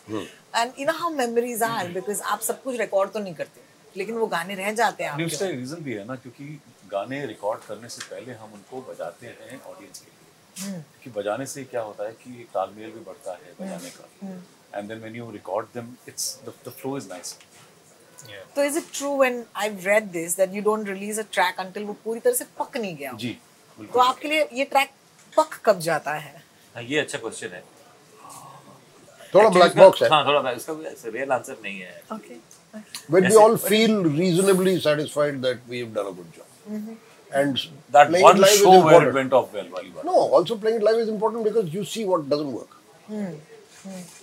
and 0.55 0.71
you 0.79 0.85
know 0.85 0.93
how 0.93 1.09
memories 1.15 1.63
are 1.63 1.91
because 1.91 2.21
आप 2.33 2.41
सब 2.41 2.63
कुछ 2.63 2.79
रिकॉर्ड 2.79 3.11
तो 3.11 3.19
नहीं 3.19 3.35
करते 3.35 3.61
लेकिन 3.97 4.15
वो 4.15 4.27
गाने 4.27 4.55
रह 4.55 4.71
जाते 4.73 5.03
हैं 5.03 5.15
नहीं, 5.17 5.25
उसका 5.27 5.47
रीजन 5.47 5.83
भी 5.83 5.93
है 5.93 6.05
ना 6.07 6.15
क्योंकि 6.15 6.45
गाने 6.91 7.25
रिकॉर्ड 7.25 7.61
करने 7.67 7.89
से 7.89 8.01
पहले 8.11 8.33
हम 8.33 8.53
उनको 8.53 8.81
बजाते 8.91 9.27
हैं 9.27 9.61
ऑडियंस 9.63 9.99
के 9.99 10.11
लिए। 10.11 10.81
कि 11.03 11.09
बजाने 11.09 11.45
से 11.45 11.63
क्या 11.63 11.81
होता 11.81 12.03
है 12.03 12.11
कि 12.23 12.47
तालमेल 12.53 12.91
भी 12.91 12.99
बढ़ता 13.05 13.31
है 13.33 13.53
बजाने 13.59 13.89
का। 13.89 14.09
And 14.74 14.88
then 14.88 14.98
when 15.00 15.16
you 15.16 15.30
record 15.30 15.66
them 15.74 15.94
it's 16.08 16.38
the 16.46 16.70
flow 16.70 16.96
is 16.98 17.08
nice 17.10 17.34
तो 18.56 18.64
is 18.64 18.76
it 18.76 18.84
true 18.94 19.16
when 19.18 19.44
I 19.56 19.68
read 19.84 20.10
this 20.12 20.36
that 20.36 20.54
you 20.54 20.62
don't 20.62 20.88
release 20.88 21.18
a 21.18 21.22
track 21.32 21.60
until 21.60 21.84
वो 21.84 21.96
पूरी 22.04 22.20
तरह 22.20 22.34
से 22.34 22.44
पक 22.58 22.76
नहीं 22.76 22.96
गया 22.96 23.10
हो? 23.10 23.16
जी 23.18 23.32
तो 23.32 23.80
बिल्कुल 23.82 24.02
आपके 24.02 24.28
लिए 24.28 24.48
ये 24.52 24.64
ट्रैक 24.74 24.90
पक 25.32 25.60
कब 25.64 25.78
जाता 25.80 26.14
है 26.14 26.42
हाँ, 26.74 26.82
ये 26.82 26.98
अच्छा 27.00 27.18
क्वेश्चन 27.18 27.48
है 27.54 27.62
थोड़ा 29.34 29.44
Actually 29.44 29.54
ब्लैक 29.54 29.70
इसका- 29.70 29.84
बॉक्स 29.84 30.02
है 30.02 30.08
हाँ 30.10 30.24
थोड़ा 30.26 30.40
black- 30.40 30.56
इसका 30.56 31.10
रियल 31.14 31.32
आंसर 31.32 31.56
नहीं 31.62 31.80
है 31.80 32.00
okay 32.12 32.36
when 33.12 33.24
we 33.24 33.28
Yes, 33.28 33.36
all 33.42 33.54
feel 33.60 33.94
reasonably 34.16 34.72
satisfied 34.86 35.36
that 35.44 35.60
we 35.72 35.78
have 35.82 35.92
done 35.94 36.08
a 36.08 36.12
good 36.16 36.32
job. 36.34 36.72
And 37.32 37.62
that 37.96 38.10
playing 38.10 38.24
one 38.26 38.36
it 38.36 38.42
live 38.42 38.58
show 38.58 38.72
is 38.72 38.84
where 38.86 38.96
it 38.96 39.06
important. 39.06 39.14
went 39.18 39.36
off 39.38 39.54
well 39.58 39.70
वाली 39.72 39.90
बात 39.94 40.04
No, 40.08 40.16
also 40.38 40.58
playing 40.64 40.76
it 40.80 40.84
live 40.88 41.00
is 41.04 41.12
important 41.14 41.48
because 41.48 41.70
you 41.76 41.84
see 41.92 42.04
what 42.10 42.26
doesn't 42.34 42.52
work. 42.58 42.76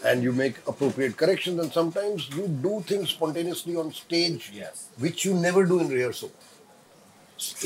And 0.05 0.23
you 0.23 0.33
make 0.33 0.59
appropriate 0.66 1.16
corrections, 1.16 1.61
and 1.64 1.73
sometimes 1.73 2.29
you 2.37 2.46
do 2.66 2.81
things 2.90 3.11
spontaneously 3.11 3.77
on 3.77 3.92
stage 3.92 4.51
Yes. 4.55 4.85
which 5.07 5.25
you 5.27 5.35
never 5.35 5.64
do 5.73 5.81
in 5.81 5.88
rehearsal. 5.96 6.31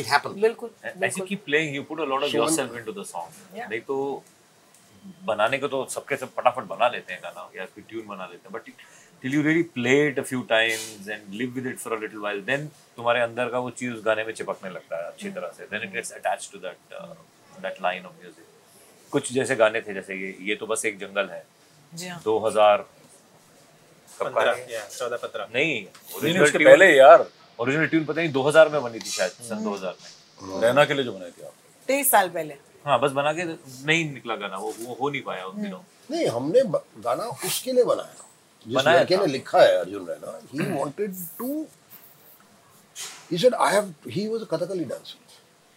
It 0.02 0.06
happens. 0.06 0.40
बिल्कुल 0.40 0.70
as 1.08 1.16
you 1.18 1.24
keep 1.30 1.44
playing 1.46 1.74
you 1.76 1.84
put 1.92 2.00
a 2.06 2.08
lot 2.14 2.26
of 2.28 2.34
yourself 2.38 2.76
into 2.80 2.92
the 2.98 3.04
song 3.12 3.30
Yeah. 3.60 3.68
नहीं 3.70 3.80
तो 3.90 3.96
बनाने 5.30 5.58
को 5.58 5.68
तो 5.68 5.84
सबके 5.94 6.16
सब 6.16 6.34
फटाफट 6.36 6.64
बना 6.74 6.88
लेते 6.88 7.12
हैं 7.12 7.20
गाना 7.22 7.48
या 7.56 7.64
फिर 7.74 7.84
ट्यून 7.88 8.06
बना 8.06 8.26
लेते 8.32 8.48
हैं 8.48 8.52
but 8.52 8.70
till 9.24 9.34
you 9.36 9.42
really 9.48 9.64
play 9.78 9.96
it 10.10 10.18
a 10.20 10.24
few 10.30 10.40
times 10.52 11.06
and 11.16 11.34
live 11.40 11.54
with 11.58 11.66
it 11.72 11.78
for 11.84 11.92
a 11.96 11.98
little 12.04 12.24
while 12.26 12.40
then 12.50 12.66
तुम्हारे 12.96 13.20
अंदर 13.28 13.48
का 13.54 13.58
वो 13.66 13.70
चीज़ 13.80 13.92
उस 13.94 14.02
गाने 14.04 14.24
में 14.24 14.32
चिपकने 14.40 14.70
लगता 14.70 15.02
है 15.02 15.10
अच्छी 15.12 15.30
तरह 15.38 15.52
से 15.58 15.68
then 15.74 15.86
it 15.88 15.92
gets 15.98 16.12
attached 16.20 16.50
to 16.54 16.62
that 16.64 16.96
uh, 17.00 17.14
that 17.66 17.80
line 17.88 18.08
of 18.10 18.18
music 18.24 18.50
कुछ 19.12 19.32
जैसे 19.32 19.56
गाने 19.56 19.80
थे 19.88 19.94
जैसे 19.94 20.14
ये 20.22 20.36
ये 20.50 20.54
तो 20.62 20.66
बस 20.66 20.84
एक 20.92 20.98
जंगल 20.98 21.28
है 21.30 21.42
हाँ। 22.02 22.22
2000 22.24 22.78
कब 24.20 24.24
का 24.26 24.30
पंद्रह 24.30 24.52
है? 24.52 24.72
या 24.72 24.84
चौदह 24.88 25.16
पंद्रह। 25.16 25.48
नहीं 25.54 25.84
ओरिजिनल 26.16 26.50
ट्यून 26.50 26.64
पहले 26.64 26.86
यार। 26.96 27.26
ओरिजिनल 27.58 27.86
ट्यून 27.86 28.04
पता 28.04 28.20
नहीं 28.20 28.32
2000 28.32 28.68
में 28.72 28.82
बनी 28.82 28.98
थी 28.98 29.10
शायद 29.10 29.30
सन 29.48 29.64
2000 29.64 29.94
में। 30.02 30.60
रहना 30.62 30.84
के 30.84 30.94
लिए 30.94 31.04
जो 31.04 31.12
बनाए 31.12 31.30
थे 31.30 31.46
आप। 31.46 31.52
तेईस 31.88 32.10
साल 32.10 32.28
पहले। 32.36 32.54
हाँ 32.86 32.98
बस 33.00 33.10
बना 33.12 33.32
के 33.32 33.44
नहीं 33.44 34.04
निकला 34.12 34.36
गाना 34.36 34.56
वो 34.56 34.72
वो 34.80 34.94
हो 35.00 35.08
नहीं 35.10 35.22
पाया 35.22 35.46
उन 35.46 35.62
दिनों। 35.62 35.80
नहीं 36.10 36.26
हमने 36.36 36.62
गाना 37.04 37.24
उसके 37.46 37.72
लिए 37.72 37.84
बनाया। 37.84 38.24
जिस 38.66 38.74
बनाया 38.74 39.00
लड़के। 39.00 39.16
ने 39.16 39.26
लिखा 39.26 39.60
है 39.62 39.76
Arjun 39.78 40.06
Raina 40.08 40.38
he 40.52 40.66
wanted 40.78 41.16
to 41.40 41.48
he 43.30 43.38
said 43.42 43.54
I 43.66 43.70
have 43.76 43.88
he 44.16 44.28
was 44.28 44.42
a 44.42 44.48
Kathakali 44.52 44.86
dancer 44.92 45.18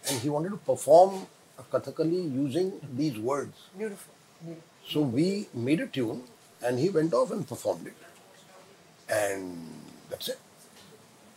and 0.04 0.20
he 0.24 0.28
wanted 0.34 0.52
to 0.56 0.60
perform 0.70 1.14
a 1.58 1.64
Kathakali 1.74 2.20
using 2.42 2.68
these 3.00 3.18
words. 3.30 3.56
Beautiful 3.76 4.54
So 4.88 5.00
we 5.00 5.48
made 5.54 5.80
a 5.80 5.86
tune 5.86 6.22
and 6.62 6.78
he 6.78 6.88
went 6.90 7.14
off 7.14 7.30
and 7.30 7.46
performed 7.46 7.86
it. 7.86 7.96
And 9.08 9.58
that's 10.10 10.28
it. 10.28 10.38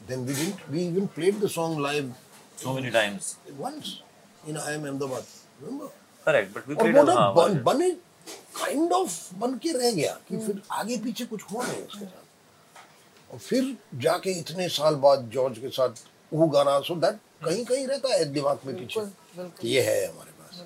Then 0.01 0.25
we 0.25 0.33
didn't 0.33 0.69
we 0.69 0.83
even 0.83 1.07
played 1.09 1.39
the 1.39 1.49
song 1.49 1.77
live 1.77 2.13
so 2.55 2.73
many 2.73 2.91
times 2.91 3.35
once 3.57 4.01
in 4.47 4.57
I 4.57 4.73
am 4.73 4.85
Ahmedabad. 4.85 5.25
Remember? 5.61 5.89
correct 6.25 6.53
but 6.53 6.67
we 6.67 6.75
और 6.75 6.81
played 6.81 6.95
वो 6.95 7.01
it 7.01 7.07
ना 7.07 7.13
हाँ 7.13 7.33
बन, 7.35 7.61
बने 7.63 7.89
kind 8.57 8.93
of 8.93 9.13
बन 9.39 9.57
के 9.63 9.71
रह 9.77 9.91
गया 9.91 10.13
कि 10.27 10.37
फिर 10.45 10.61
आगे 10.71 10.97
पीछे 11.05 11.25
कुछ 11.25 11.43
हुआ 11.51 11.65
नहीं 11.65 11.81
उसके 11.85 12.05
साथ 12.05 13.33
और 13.33 13.39
फिर 13.39 13.75
जाके 14.05 14.31
इतने 14.39 14.67
साल 14.77 14.95
बाद 15.05 15.29
जॉर्ज 15.33 15.59
के 15.59 15.69
साथ 15.79 16.03
वो 16.33 16.47
गाना 16.55 16.79
सो 16.87 16.95
दैट 17.05 17.19
कहीं 17.45 17.65
कहीं 17.65 17.87
रहता 17.87 18.13
है 18.13 18.25
दिमाग 18.33 18.59
में 18.65 18.75
पीछे 18.77 19.67
ये 19.69 19.81
है 19.89 19.97
हमारे 20.07 20.31
पास 20.41 20.63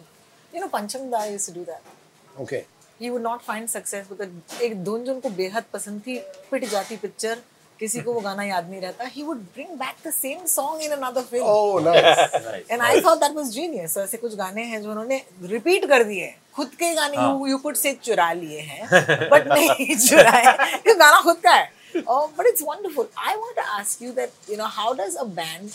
you 0.56 0.62
know 0.62 0.68
Pancham 0.78 1.10
da 1.12 1.24
used 1.26 1.54
to 1.54 1.60
do 1.60 1.66
that 1.72 2.42
okay 2.42 2.64
he 3.02 3.10
would 3.10 3.22
not 3.22 3.42
find 3.42 3.68
success 3.70 4.08
because 4.10 4.64
एक 4.64 4.84
धुन 4.84 5.04
जो 5.04 5.14
उनको 5.14 5.30
बेहद 5.42 5.64
पसंद 5.74 6.02
थी 6.08 6.18
पिट 6.52 6.70
जाती 6.70 6.98
पिक्चर 6.98 7.42
किसी 7.80 8.02
को 8.02 8.14
वो 8.14 8.20
गाना 8.22 8.44
याद 8.44 8.70
नहीं 8.70 8.82
रहता। 8.82 9.06
He 9.14 9.24
would 9.24 9.38
bring 9.56 9.70
back 9.80 9.96
the 10.08 10.12
same 10.14 10.46
song 10.48 10.82
in 10.84 10.92
another 10.92 11.22
film 11.22 11.46
oh 11.46 11.82
nice 11.84 12.68
and 12.72 12.82
I 12.82 13.02
thought 13.02 13.18
that 13.20 13.36
was 13.36 13.50
genius 13.54 13.98
ऐसे 13.98 14.18
कुछ 14.18 14.36
गाने 14.36 14.64
हैं 14.66 14.82
जो 14.82 14.90
उन्होंने 14.92 15.22
रिपीट 15.44 15.86
कर 15.90 16.04
दिए। 16.04 16.34
खुद 16.56 16.68
के 16.80 16.94
गाने 16.96 17.18
यू 17.18 17.48
यू 17.48 17.58
कुड 17.58 17.76
से 17.76 17.94
चुरा 18.04 18.32
लिए 18.34 18.60
हैं 18.62 19.30
बट 19.30 19.48
नहीं 19.52 19.96
चुराए 19.98 20.46
ये 20.88 20.94
गाना 20.94 21.22
खुद 21.22 21.38
का 21.44 21.54
है। 21.54 21.70
But 21.98 22.48
it's 22.48 22.62
wonderful 22.68 23.08
I 23.18 23.36
want 23.36 23.56
to 23.56 23.62
ask 23.80 24.02
you 24.04 24.12
that 24.14 24.50
you 24.50 24.58
know 24.58 24.66
how 24.78 24.94
does 24.94 25.16
a 25.16 25.24
band 25.40 25.70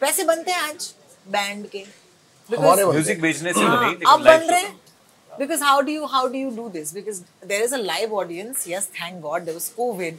पैसे 0.00 0.24
बनते 0.24 0.50
हैं 0.50 0.60
आज? 0.62 0.92
बैंड 1.26 1.66
के? 1.68 1.84
म्यूज़िक 2.48 3.20
बेचने 3.20 3.52
से 3.52 3.60
हाँ, 3.60 3.76
बनी 3.84 4.04
अब 4.12 4.20
बन 4.20 4.50
रहे 4.50 4.60
हैं। 4.60 4.80
Because 5.38 5.62
how 5.68 5.76
do 5.88 5.92
you 5.96 6.06
how 6.14 6.22
do 6.28 6.38
you 6.44 6.50
do 6.60 6.68
this 6.78 6.92
because 6.98 7.22
there 7.52 7.62
is 7.68 7.72
a 7.78 7.82
live 7.90 8.12
audience 8.22 8.66
yes 8.72 8.86
thank 8.98 9.22
god 9.28 9.46
there 9.50 9.58
was 9.60 9.68
covid 9.78 10.18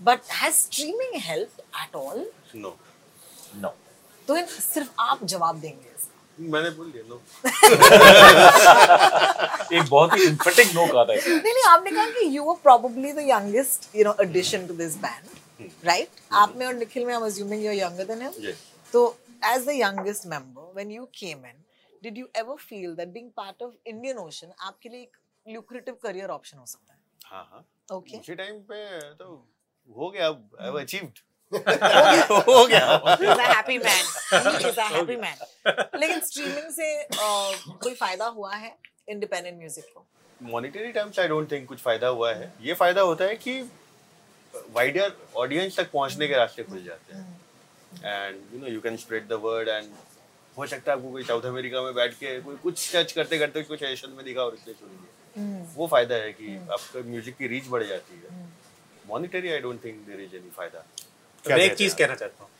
but 0.00 0.32
has 0.40 0.62
streaming 0.68 1.18
helped 1.30 1.60
at 1.84 1.98
all 2.02 2.24
no 2.64 2.72
no 3.64 3.72
तो 4.28 4.36
इन 4.36 4.46
सिर्फ़ 4.46 4.90
आप 5.00 5.24
जवाब 5.34 5.60
देंगे 5.60 5.94
मैंने 6.52 6.70
बोल 6.78 6.90
दिया 6.92 7.04
नो 7.08 7.20
एक 9.72 9.88
बहुत 9.90 10.16
ही 10.16 10.24
इम्फेटिक 10.24 10.74
नो 10.74 10.86
कहा 10.86 11.04
था 11.04 11.14
नहीं 11.14 11.52
नहीं 11.52 11.64
आपने 11.68 11.90
कहा 11.90 12.06
कि 12.16 12.24
you 12.36 12.44
were 12.48 12.58
probably 12.66 13.12
the 13.18 13.26
youngest 13.28 13.88
you 13.98 14.04
know 14.08 14.14
addition 14.24 14.66
to 14.70 14.76
this 14.80 14.96
band 15.04 15.70
right 15.90 16.20
आप 16.42 16.56
में 16.56 16.66
और 16.66 16.74
निखिल 16.74 17.04
में 17.06 17.14
I'm 17.14 17.28
assuming 17.30 17.62
you're 17.66 17.78
younger 17.82 18.06
than 18.10 18.26
him 18.26 18.34
Yes. 18.48 18.64
तो 18.92 19.04
as 19.52 19.64
the 19.70 19.76
youngest 19.78 20.26
member 20.34 20.66
when 20.80 20.92
you 20.96 21.08
came 21.22 21.44
in 21.52 21.56
did 22.06 22.18
you 22.22 22.26
ever 22.40 22.56
feel 22.64 22.96
that 22.98 23.12
being 23.14 23.30
part 23.42 23.62
of 23.66 23.70
Indian 23.94 24.18
Ocean 24.24 24.50
आपके 24.70 24.88
लिए 24.88 25.02
एक 25.02 25.16
lucrative 25.56 25.96
career 26.06 26.28
option 26.38 26.58
हो 26.58 26.66
सकता 26.66 26.92
है? 26.92 26.98
हाँ 27.24 27.44
हाँ। 27.52 27.62
Okay. 27.92 28.20
उसी 28.20 28.34
टाइम 28.34 28.58
पे 28.70 28.78
तो 29.22 29.26
हो 29.88 30.10
गया 30.10 30.28
अब 30.28 30.58
आई 30.60 30.66
हैव 30.66 30.80
अचीव्ड 30.80 31.18
हो 31.52 32.66
गया। 32.66 32.86
He's 33.18 33.40
a 33.42 33.48
happy 33.48 33.78
man. 33.82 34.04
He 34.30 34.70
is 34.70 34.78
a 34.78 34.86
happy 34.94 35.16
man. 35.24 35.36
लेकिन 36.00 36.20
स्ट्रीमिंग 36.20 36.70
से 36.72 36.88
कोई 37.14 37.94
फ़ायदा 37.94 38.26
हुआ 38.38 38.54
है 38.54 38.76
इंडिपेंडेंट 39.08 39.58
म्यूज़िक 39.58 39.84
को? 39.94 40.04
Monetary 40.40 40.92
terms 40.92 41.18
I 41.18 41.28
don't 41.28 41.50
think 41.52 41.68
कुछ 41.68 41.80
फ़ायदा 41.82 42.08
हुआ 42.08 42.32
है। 42.34 42.52
ये 42.62 42.74
फ़ायदा 42.74 43.00
होता 43.10 43.24
है 43.24 43.36
कि 43.36 43.60
वाइडर 44.74 45.12
ऑडियंस 45.36 45.76
तक 45.76 45.90
पहुँचने 45.92 46.28
के 46.28 46.36
रास्ते 46.36 46.62
खुल 46.64 46.82
जाते 46.84 47.14
हैं। 47.14 47.40
And 48.04 48.54
you 48.54 48.60
know 48.60 48.66
you 48.66 48.80
can 48.80 48.96
spread 48.96 49.28
the 49.28 49.40
word 49.44 49.68
and 49.68 49.86
हो 50.56 50.66
सकता 50.66 50.92
है 50.92 50.96
आपको 50.98 51.10
कोई 51.12 51.22
साउथ 51.24 51.42
अमेरिका 51.44 51.82
में 51.82 51.94
बैठ 51.94 52.14
के 52.14 52.40
कोई 52.40 52.56
कुछ 52.62 52.90
टच 52.94 53.12
करते 53.12 53.38
करते 53.38 53.62
कुछ 53.70 53.82
एशन 53.84 54.10
में 54.10 54.24
दिखा 54.24 54.42
और 54.42 54.54
इसलिए 54.54 54.76
सुन 54.76 54.88
लिया 54.90 55.14
वो 55.76 55.86
फ़ायदा 55.86 56.14
है 56.16 56.32
कि 56.32 56.56
आपका 56.56 57.00
म्यूज़िक 57.08 57.36
की 57.36 57.46
रीच 57.46 57.66
बढ़ 57.68 57.82
जाती 57.86 58.14
है। 58.16 58.44
Monetary 59.08 59.50
I 59.52 59.58
don't 59.60 59.84
think 59.84 59.96
there 60.06 60.20
is 60.20 60.36
any 60.36 60.50
फ़ायदा। 60.56 60.84
तो 61.44 61.50
मैं 61.50 61.58
एक 61.58 61.74
चीज़ 61.74 61.96
कहना 61.96 62.14
चाहता 62.14 62.44
हूँ 62.44 62.50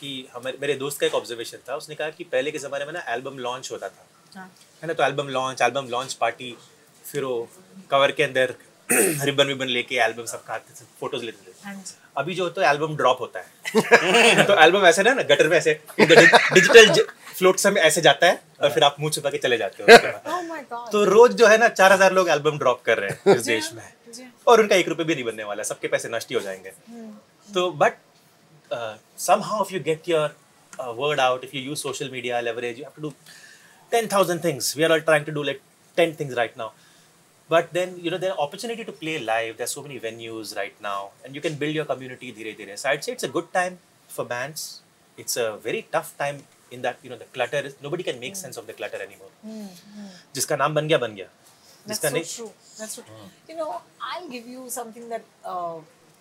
कि 0.00 0.28
हमारे 0.32 0.58
मेरे 0.60 0.74
दोस्त 0.74 1.00
का 1.00 1.06
एक 1.06 1.14
ऑब्जर्वेशन 1.14 1.58
था। 1.68 1.76
उसने 1.76 1.94
कहा 1.94 2.10
कि 2.10 2.24
पहले 2.24 2.50
के 2.50 2.58
ज़माने 2.58 2.84
में 2.84 2.92
ना 2.92 3.04
एल्बम 3.14 3.38
लॉन्च 3.38 3.70
होता 3.72 3.88
था। 3.88 4.06
हाँ। 4.36 4.50
है 4.82 4.88
ना 4.88 4.94
तो 4.94 5.04
album 5.04 5.28
launch 5.28 5.62
album 5.62 5.88
launch 5.90 6.14
party 6.20 6.56
फिर 7.04 7.24
वो 7.24 7.48
कवर 7.90 8.12
के 8.12 8.22
अंदर 8.22 8.54
रिबन 8.92 9.46
विबन 9.46 9.66
लेके 9.68 9.96
एल्बम 10.04 10.24
सब 10.26 10.44
खाते 10.44 10.74
थे 10.74 10.84
फ़ोटोज़ 11.00 11.24
लेते 11.24 11.50
थे। 11.50 11.54
हाँ 11.64 11.82
अभी 12.16 12.34
जो 12.34 12.44
होता 12.44 12.62
है 12.62 12.70
एल्बम 12.70 12.96
ड्रॉप 12.96 13.20
होता 13.20 13.40
है। 13.40 14.44
तो 14.46 14.62
एल्बम 14.62 14.86
ऐसे 14.86 15.02
ना 15.02 15.14
ना 15.14 15.22
गटर 15.34 15.48
में 15.48 15.56
ऐसे 15.56 15.74
डिजिटल 16.00 16.94
फ्लोट 17.40 17.58
से 17.58 17.68
ऐसे 17.80 18.00
जाता 18.00 18.26
है 18.26 18.34
और 18.34 18.66
हाँ। 18.66 18.70
फिर 18.74 18.84
आप 18.84 18.96
मुँह 19.00 19.12
छुपा 19.12 19.30
के 19.30 19.38
चले 19.38 19.58
जाते 19.58 19.82
हो। 19.82 19.88
तो 20.92 21.04
रोज 21.04 21.34
जो 21.34 21.46
है 21.46 21.58
ना 21.58 21.68
चार 21.70 21.92
हज़ार 21.92 22.12
लोग 22.12 22.28
एल्बम 22.28 22.58
ड्रॉप 22.58 22.82
कर 22.84 22.98
रहे 22.98 23.10
हैं 23.10 23.36
इस 23.36 23.42
देश 23.44 23.70
में। 23.74 23.82
और 24.46 24.60
उनका 24.60 24.76
एक 24.76 24.88
रुपये 24.88 25.04
भी 25.06 25.14
नहीं 25.14 25.24
बनने 25.24 25.44
वाला 25.44 25.62
सबके 25.64 25.88
पैसे 25.88 26.08
नष्ट 26.08 26.34
हो 26.34 26.40
जाएँगे। 26.40 26.72
तो 27.48 27.70
but 27.80 27.98
somehow 29.44 29.64
you 29.72 29.80
get 29.84 30.08
your 30.08 30.36
word 30.98 31.20
out 31.20 31.44
if 31.44 31.56
you 31.56 31.62
use 31.62 31.78
social 31.78 32.10
media 32.10 32.40
leverage 32.40 32.78
you 32.78 32.84
have 32.84 33.02
to 33.02 33.12
ten 33.92 34.08
thousand 34.12 34.44
things 34.44 34.76
we 34.76 34.84
are 34.84 34.92
all 34.92 35.00
trying 35.00 35.26
to 35.26 35.32
do 35.32 35.42
like 35.42 35.60
ten 35.96 36.14
things 36.20 36.34
right 36.36 36.58
now 36.58 36.70
but 37.50 37.72
then 37.72 37.96
you 38.02 38.10
know 38.10 38.18
there 38.18 38.30
opportunity 38.30 38.84
to 38.84 38.92
play 39.00 39.18
live 39.20 39.54
there 39.58 39.66
so 39.66 39.82
many 39.82 39.98
venues 40.04 40.54
right 40.56 40.74
now 40.82 41.08
and 41.24 41.36
you 41.36 41.42
can 41.42 41.58
build 41.58 41.76
your 41.76 41.86
community 41.86 42.32
धीरे 42.32 42.52
धीरे 42.58 42.76
side 42.76 43.02
से 43.02 43.12
it's 43.12 43.24
a 43.24 43.28
good 43.30 43.52
time 43.54 43.76
for 44.10 44.26
band 44.26 44.54
it's 45.18 45.38
a 45.38 45.48
very 45.64 45.84
tough 45.94 46.12
time 46.18 46.40
in 46.72 46.82
that 46.82 47.04
you 47.04 47.10
know 47.10 47.16
the 47.16 47.26
clutter 47.34 47.72
nobody 47.82 48.02
can 48.02 48.18
make 48.18 48.36
sense 48.36 48.58
of 48.58 48.66
the 48.66 48.76
clutter 48.76 49.02
anymore 49.02 49.68
जिसका 50.34 50.56
नाम 50.56 50.74
बन 50.74 50.88
गया 50.88 50.98
बन 50.98 51.14
गया 51.14 51.28
जिसका 51.86 52.10
नहीं 52.10 52.22
true 52.24 52.46
that's 52.46 52.94
true 52.96 53.16
you 53.50 53.56
know 53.56 53.70
I 54.02 54.20
will 54.20 54.30
give 54.30 54.52
you 54.52 54.68
something 54.70 55.10
that 55.10 55.24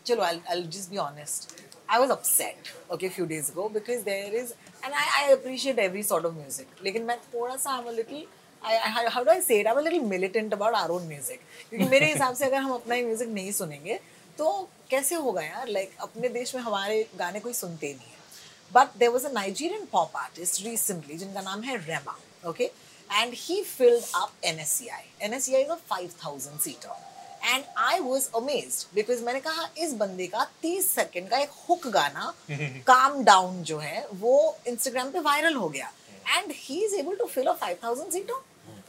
चलो 0.06 0.24
I 0.24 0.36
will 0.50 0.68
just 0.70 0.90
be 0.90 0.98
honest 0.98 1.54
I 1.90 2.00
was 2.00 2.12
upset 2.12 2.74
okay 2.94 3.10
few 3.10 3.26
days 3.26 3.52
ago 3.52 3.70
because 3.70 4.04
there 4.04 4.36
is 4.36 4.54
and 4.84 4.94
I 4.94 5.08
I 5.16 5.32
appreciate 5.34 5.80
every 5.80 6.04
sort 6.04 6.26
of 6.26 6.34
music 6.34 6.84
लेकिन 6.84 7.04
मैं 7.06 7.18
थोड़ा 7.34 7.56
सा 7.56 7.72
I 7.72 7.82
am 7.82 7.88
a 7.88 7.92
little 7.92 8.26
I 8.62 8.78
I 8.78 9.06
how 9.08 9.24
do 9.24 9.32
I 9.32 9.42
say 9.42 9.60
it 9.60 9.68
I 9.68 9.74
am 9.74 9.80
a 9.80 9.84
little 9.84 10.02
militant 10.08 10.54
about 10.54 10.76
our 10.76 10.92
own 10.92 11.08
music 11.08 11.90
मेरे 11.90 12.12
हिसाब 12.12 12.36
से 12.36 12.46
अगर 12.46 12.58
हम 12.58 12.74
अपना 12.74 12.96
ही 12.96 13.04
म्यूज़िक 13.06 13.30
नहीं 13.30 13.52
सुनेंगे 13.52 14.00
तो 14.38 14.52
कैसे 14.90 15.16
होगा 15.16 15.42
यार 15.42 15.68
like, 15.68 16.00
अपने 16.02 16.30
देश 16.30 16.56
में 16.56 16.62
हमारे 16.62 17.06
गाने 17.20 17.40
कोई 17.40 17.54
सुनते 17.54 17.94
नहीं 17.94 18.09
but 18.74 18.98
there 18.98 19.10
was 19.10 19.26
a 19.26 19.32
Nigerian 19.32 19.86
pop 19.86 20.18
artist 20.18 20.64
recently 20.66 21.18
जिनका 21.18 21.42
नाम 21.42 21.62
है 21.62 21.78
Rema 21.78 22.18
okay 22.50 22.72
and 23.12 23.34
he 23.36 23.64
filled 23.64 24.04
up 24.16 24.32
N 24.44 24.60
S 24.60 24.70
C 24.70 24.88
I 24.88 25.04
N 25.22 25.34
S 25.34 25.44
C 25.44 25.56
I 25.56 25.64
five 25.64 26.12
thousand 26.26 26.60
seater 26.60 27.10
and 27.44 27.64
I 27.78 28.00
was 28.00 28.30
amaze 28.36 28.86
because 28.96 29.24
मैंने 29.24 29.40
कहा 29.40 29.70
इस 29.78 29.94
बंदे 29.94 30.28
का 30.28 30.44
तीस 30.62 30.92
सेकेंड 30.92 31.30
का 31.30 31.38
एक 31.38 31.50
हुक 31.70 31.88
गाना 31.88 32.34
काम 32.88 33.24
डाउन 33.24 33.64
जो 33.64 33.78
है 33.78 34.08
वो 34.14 34.58
इंस्टाग्राम 34.68 35.12
पे 35.12 35.20
वायरल 35.20 35.54
हो 35.54 35.70
गया. 35.70 35.92
And 36.38 36.52
he 36.56 36.86
is 36.86 36.96
able 36.96 37.16
to 37.16 37.26
fill 37.26 37.46
a 37.46 37.54
five 37.54 37.78
thousand 37.84 38.12
seater 38.12 38.34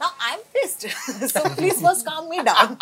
Now 0.01 0.11
I'm 0.19 0.39
pissed. 0.53 0.81
so 1.31 1.41
please 1.51 1.79
first 1.79 2.05
calm 2.05 2.29
me 2.29 2.41
down. 2.43 2.77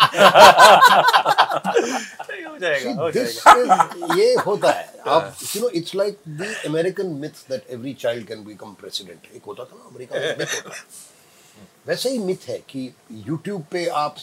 ये 4.16 4.34
होता 4.46 4.70
है। 4.70 4.86
आप 5.08 5.36
you 5.42 5.60
know 5.62 5.68
it's 5.78 5.94
like 5.94 6.18
the 6.28 6.54
American 6.66 7.06
myths 7.20 7.44
that 7.48 7.66
every 7.70 7.92
child 8.00 8.26
can 8.28 8.44
become 8.44 8.72
president 8.80 9.28
एक 9.36 9.44
होता 9.46 9.64
था 9.64 9.76
ना 9.76 9.84
America 9.88 10.20
में 10.20 10.38
myth 10.38 10.54
होता 10.54 10.70
वैसे 11.86 12.10
ही 12.10 12.18
मिथ 12.30 12.48
है 12.48 12.58
कि 12.70 12.82
यूट्यूब 13.28 13.64
पे 13.72 13.86
आप 14.04 14.16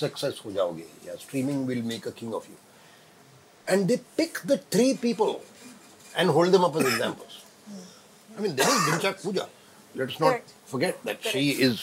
सक्सेस 0.00 0.40
हो 0.44 0.52
जाओगे 0.52 0.86
या 1.06 1.14
streaming 1.24 1.66
will 1.66 1.82
make 1.92 2.08
a 2.08 2.10
king 2.20 2.34
of 2.34 2.46
you 2.50 2.56
and 3.68 3.86
they 3.86 3.96
pick 4.16 4.38
the 4.46 4.58
three 4.72 4.92
people 5.02 5.34
and 6.14 6.30
hold 6.30 6.52
them 6.52 6.62
up 6.64 6.76
as 6.76 6.86
examples 6.92 7.34
I 7.68 8.42
mean 8.42 8.54
there 8.54 8.68
is 8.68 8.90
दिनचर्या 8.90 9.12
Pooja 9.24 9.48
let's 9.94 10.20
not 10.20 10.54
forget 10.70 10.94
that 11.06 11.28
she 11.32 11.48
is 11.68 11.76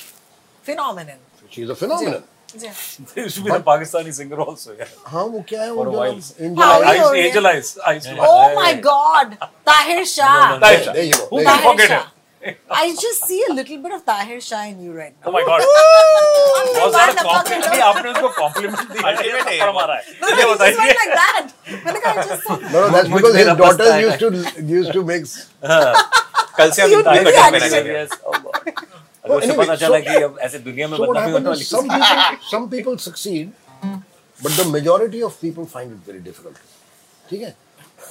Phenomenon. 0.63 1.17
she 1.52 1.62
is 1.63 1.69
a 1.69 1.76
phenomenon 1.76 2.24
Yeah. 2.62 2.74
There 3.13 3.24
used 3.26 3.36
to 3.38 3.43
be 3.45 3.52
a 3.52 3.60
Pakistani 3.65 4.12
singer 4.13 4.39
also. 4.41 4.72
Yeah. 4.78 4.88
हाँ 5.08 5.24
वो 5.34 5.43
क्या 5.50 5.62
है 5.63 5.72
वो 5.72 5.84
For 5.84 5.88
a 5.88 5.91
जो 5.91 5.98
while. 5.98 6.22
Angel 6.45 6.63
How 6.63 6.78
Eyes- 6.91 7.17
Angel 7.26 7.48
Eyes. 7.50 8.08
Oh 8.28 8.56
my 8.56 8.72
God, 8.88 9.36
Tahir 9.69 10.06
Shah. 10.13 10.38
Tahir 10.63 10.93
There 10.95 11.04
you 11.10 11.13
go. 11.19 11.28
Who 11.34 11.43
can 11.50 11.60
forget 11.67 11.91
him? 11.95 12.56
I 12.72 12.95
just 13.04 13.26
see 13.30 13.38
a 13.50 13.54
little 13.54 13.78
bit 13.86 13.93
of 14.00 14.04
Tahir 14.10 14.39
Shah 14.48 14.63
in 14.72 14.82
you 14.88 14.93
right 14.98 15.13
now. 15.13 15.30
Oh 15.30 15.32
my 15.38 15.43
God. 15.50 15.62
Oh 15.63 16.74
my 16.74 16.89
सारा 16.98 17.13
God, 17.13 17.30
compliment 17.30 17.65
fucking 17.65 17.72
नहीं 17.72 17.82
आपने 17.91 18.12
उसको 18.13 18.30
compliment 18.39 18.93
Ultimate 18.98 19.50
है। 19.50 19.58
थप्पड़ 19.60 19.72
मारा 19.80 19.95
है 19.95 20.04
No, 20.22 20.30
no, 20.30 20.36
he 20.36 20.41
just 20.41 20.80
went 20.84 21.02
like 21.04 21.15
that. 21.22 21.52
मैंने 21.86 22.00
कहा, 22.00 22.13
I 22.13 22.28
just 22.30 22.48
saw. 22.48 22.56
No, 22.56 22.78
no, 22.82 22.89
that's 22.98 23.10
because 23.17 23.36
his 23.41 23.52
daughters 23.63 23.93
used 24.08 24.19
to 24.26 24.30
used 24.76 24.93
to 25.00 25.04
make. 25.04 25.26
कल 26.60 26.72
से 26.72 26.82
हम 26.82 26.89
Yes, 27.89 28.10
oh 28.26 28.39
God. 28.45 28.74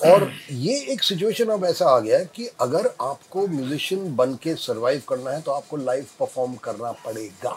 और 0.05 0.31
ये 0.51 0.75
एक 0.93 1.03
सिचुएशन 1.03 1.49
अब 1.51 1.65
ऐसा 1.65 1.87
आ 1.91 1.99
गया 1.99 2.19
है 2.19 2.25
कि 2.35 2.47
अगर 2.61 2.87
आपको 3.03 3.47
म्यूजिशियन 3.47 4.15
बन 4.17 4.35
के 4.43 4.55
सर्वाइव 4.65 5.03
करना 5.09 5.31
है 5.31 5.41
तो 5.43 5.51
आपको 5.53 5.77
लाइव 5.77 6.07
परफॉर्म 6.21 6.55
करना 6.65 6.93
पड़ेगा। 7.05 7.57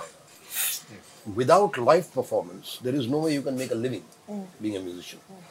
Without 1.37 1.77
live 1.79 2.05
performance 2.15 2.77
there 2.83 2.95
is 2.95 3.07
no 3.07 3.21
way 3.21 3.33
you 3.33 3.41
can 3.41 3.53
make 3.53 3.71
a 3.71 3.75
living 3.75 4.41
being 4.61 4.83
musician 4.83 5.43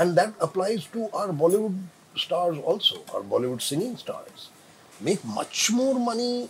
and 0.00 0.14
that 0.20 0.38
applies 0.42 0.86
to 0.94 1.08
our 1.18 1.30
Bollywood 1.42 1.80
stars 2.18 2.58
also 2.64 3.04
our 3.16 3.22
Bollywood 3.34 3.60
singing 3.60 3.96
stars 3.96 4.48
make 5.02 5.20
much 5.26 5.68
more 5.72 5.98
money 6.10 6.48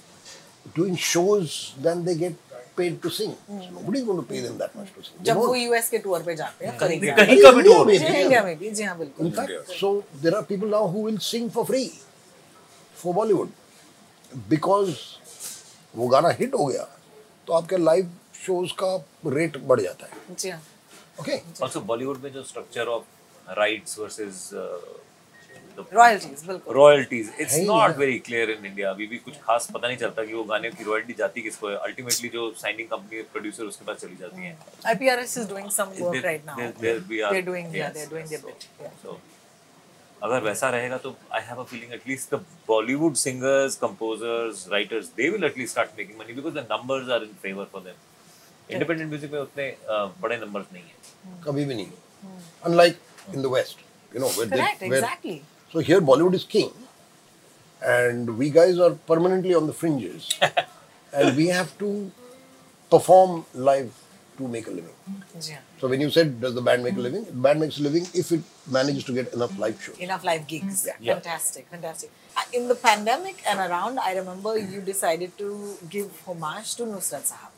doing 0.75 0.97
shows 0.97 1.75
than 1.83 2.05
they 2.05 2.15
get 2.15 2.35
paid 2.77 3.01
to 3.03 3.11
sing 3.11 3.35
so 3.49 3.69
nobody's 3.75 4.05
going 4.05 4.19
to 4.21 4.27
pay 4.31 4.41
them 4.41 4.57
that 4.63 4.75
much 4.79 4.89
to 4.95 5.03
sing 5.05 5.23
जब 5.25 5.37
वो. 5.37 5.55
US 5.55 5.89
के 5.91 5.99
tour 6.07 6.23
पे 6.23 6.35
जाते 6.37 6.67
हैं 6.67 6.77
कहीं 6.79 7.01
कहीं 7.01 7.37
का 7.43 7.51
भी 7.53 7.63
India 7.63 7.75
tour 7.75 7.87
में 7.87 7.93
जी 7.99 8.05
भी, 8.05 8.21
इंडिया 8.23 8.43
में 8.45 8.59
भी 8.59 8.71
जी 8.71 8.83
हाँ 8.85 8.99
बिल्कुल 8.99 9.27
in 9.27 9.33
fact 9.39 9.73
so 9.81 9.93
there 10.25 10.37
are 10.41 10.43
people 10.51 10.75
now 10.77 10.87
who 10.95 11.05
will 11.09 11.21
sing 11.29 11.49
for 11.57 11.65
free 11.71 11.89
for 13.03 13.15
bollywood 13.15 13.51
because 14.55 14.95
वो 15.95 16.09
गाना 16.09 16.31
हिट 16.41 16.55
हो 16.55 16.67
गया 16.67 16.89
तो 17.47 17.53
आपके 17.53 17.77
लाइव 17.85 18.11
शोज़ 18.45 18.73
का 18.83 18.95
रेट 19.39 19.57
बढ़ 19.71 19.81
जाता 19.81 20.07
है 20.07 20.35
जी 20.37 20.51
हाँ 20.51 20.63
ओके 21.21 21.39
also 21.67 21.83
बॉलीवुड 21.93 22.23
में 22.25 22.33
जो 22.33 22.43
structure 22.45 22.89
of 22.97 23.53
rights 23.59 23.99
versus 23.99 24.49
royalties 25.93 26.59
royalties 26.69 27.33
it's 27.41 27.57
not 27.57 27.97
very 27.97 28.19
clear 28.19 28.51
in 28.51 28.67
India 28.67 28.91
अभी 28.91 29.07
भी 29.07 29.17
कुछ 29.17 29.35
खास 29.43 29.69
पता 29.75 29.89
नहीं 29.89 29.97
चलता 29.97 30.25
कि 30.25 30.35
वो 30.35 30.45
गाने 30.45 30.71
की 30.71 30.85
रॉयल्टी 30.85 31.13
जाती 31.13 31.43
किसको 31.43 31.69
है। 31.69 31.77
अल्टीमेटली 31.77 32.29
जो 32.29 32.55
साइनिंग 32.59 32.89
कंपनी 32.89 33.23
प्रोड्यूसर 33.23 33.65
उसके 33.65 33.85
पास 33.85 33.97
चली 33.97 34.17
जाती 34.17 34.43
है। 34.43 34.59
IPRS 34.95 35.39
is 35.39 35.49
doing 35.53 35.71
some 35.79 35.95
work 36.01 36.17
They- 36.17 36.25
right 36.25 36.45
now. 36.51 36.59
they- 36.59 36.77
they- 36.85 37.01
we 37.11 37.23
are- 37.23 37.33
They're 37.33 37.49
doing, 37.49 37.67
yeah, 37.67 37.87
yes, 37.87 37.97
they're 37.97 38.13
doing 38.15 38.29
their 38.33 38.43
so- 38.43 38.51
bit. 38.51 38.69
Yeah. 38.83 39.07
so 39.07 39.17
अगर 40.23 40.41
वैसा 40.43 40.69
रहेगा 40.71 40.97
तो 40.99 41.17
I 41.33 41.41
have 41.41 41.61
a 41.61 41.65
feeling 41.65 41.93
at least 41.93 42.35
the 42.35 42.39
Bollywood 42.69 43.15
singers 43.15 43.77
composers 43.77 44.67
writers 44.73 45.07
they 45.07 45.29
will 45.31 45.45
at least 45.45 45.73
start 45.73 45.91
making 45.99 46.19
money 46.19 46.33
because 46.33 46.55
the 46.55 46.67
numbers 46.73 47.11
are 47.11 47.23
in 47.23 47.35
favour 47.43 47.65
for 47.73 47.83
them 47.83 47.95
independent 48.71 49.09
music 49.09 49.33
में 49.33 49.41
उतने 49.41 49.77
uh, 49.83 50.23
बड़े 50.23 50.37
numbers 50.37 50.67
नहीं 50.73 50.83
है। 50.83 51.43
कभी 51.47 51.65
भी 51.65 51.75
नहीं। 51.75 51.87
Unlike 52.67 52.97
in 53.35 53.45
the 53.47 53.51
west 53.57 53.77
you 54.15 54.21
know 54.23 54.31
where 54.39 54.49
Correct, 54.53 54.81
they, 54.81 54.91
where, 54.91 55.03
exactly. 55.03 55.37
So 55.77 55.83
here 55.87 56.01
bollywood 56.09 56.35
is 56.37 56.45
king 56.57 56.71
and 57.95 58.39
we 58.39 58.47
guys 58.49 58.79
are 58.85 58.93
permanently 59.11 59.55
on 59.59 59.67
the 59.71 59.75
fringes 59.81 60.29
and 61.13 61.37
we 61.41 61.49
have 61.49 61.73
to 61.83 62.11
perform 62.95 63.45
live 63.71 63.91
to 64.39 64.49
make 64.55 64.71
a 64.71 64.75
living 64.77 64.97
जी 65.45 65.53
हाँ. 65.53 65.61
so 65.81 65.89
when 65.93 66.05
you 66.05 66.09
said 66.17 66.33
does 66.45 66.55
the 66.59 66.65
band 66.69 66.87
make 66.87 66.97
a 67.03 67.05
living 67.07 67.27
the 67.29 67.43
band 67.47 67.61
makes 67.65 67.79
a 67.83 67.85
living 67.89 68.07
if 68.23 68.33
it 68.37 68.49
manages 68.79 69.05
to 69.11 69.17
get 69.19 69.37
enough 69.39 69.59
live 69.65 69.83
shows 69.87 69.99
Enough 70.07 70.25
live 70.29 70.47
gigs. 70.47 70.87
Yeah. 71.01 71.15
Fantastic, 71.15 71.69
fantastic. 71.75 72.11
Uh, 72.37 72.47
In 72.53 72.69
the 72.69 72.75
pandemic 72.75 73.43
and 73.49 73.61
around, 73.67 73.99
I 73.99 74.15
remember 74.17 74.57
you 74.59 74.81
decided 74.81 75.37
to 75.39 75.51
give 75.97 76.23
homage 76.27 76.75
to 76.81 76.89
Nusrat 76.95 77.31
Sahab. 77.33 77.56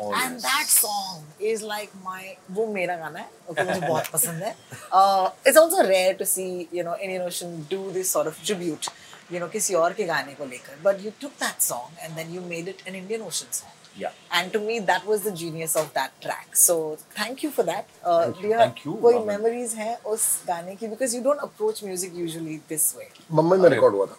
And 0.00 0.40
that 0.40 0.66
song 0.66 1.22
is 1.40 1.62
like 1.62 1.90
my 2.04 2.36
वो 2.50 2.66
मेरा 2.72 2.96
गाना 2.96 3.18
है 3.18 3.28
okay, 3.50 3.64
मुझे 3.66 3.80
बहुत 3.86 4.06
पसंद 4.12 4.42
है 4.42 4.54
uh, 4.92 5.30
it's 5.44 5.56
also 5.56 5.86
rare 5.88 6.14
to 6.14 6.26
see 6.26 6.68
you 6.72 6.84
know 6.88 6.96
Indian 7.00 7.22
Ocean 7.22 7.66
do 7.70 7.80
this 7.98 8.10
sort 8.10 8.26
of 8.32 8.42
tribute 8.48 8.88
you 9.30 9.40
know 9.40 9.48
किसी 9.52 9.74
और 9.74 9.92
के 10.00 10.04
गाने 10.04 10.34
को 10.34 10.44
लेकर 10.44 10.82
but 10.82 11.00
you 11.06 11.12
took 11.24 11.38
that 11.46 11.62
song 11.70 11.90
and 12.04 12.20
then 12.20 12.34
you 12.36 12.44
made 12.52 12.68
it 12.74 12.84
an 12.88 13.00
Indian 13.04 13.22
Ocean 13.30 13.52
song 13.62 13.80
Yeah. 13.96 14.10
and 14.36 14.52
to 14.52 14.58
me 14.58 14.76
that 14.86 15.04
was 15.08 15.20
the 15.24 15.32
genius 15.40 15.76
of 15.80 15.90
that 15.96 16.14
track 16.22 16.56
so 16.60 16.74
thank 17.18 17.44
you 17.44 17.50
for 17.58 17.64
that 17.68 17.84
uh, 18.02 18.30
do 18.38 18.48
you 18.48 18.56
Thank 18.62 18.84
you, 18.84 18.94
कोई 19.02 19.20
memories 19.28 19.74
हैं 19.74 19.94
उस 20.14 20.24
गाने 20.48 20.74
की 20.80 20.88
because 20.94 21.14
you 21.14 21.22
don't 21.26 21.44
approach 21.48 21.82
music 21.88 22.16
usually 22.24 22.56
this 22.72 22.86
way 22.96 23.06
Mumbai 23.40 23.56
में 23.56 23.68
record 23.70 23.94
हुआ 23.94 24.06
था 24.06 24.16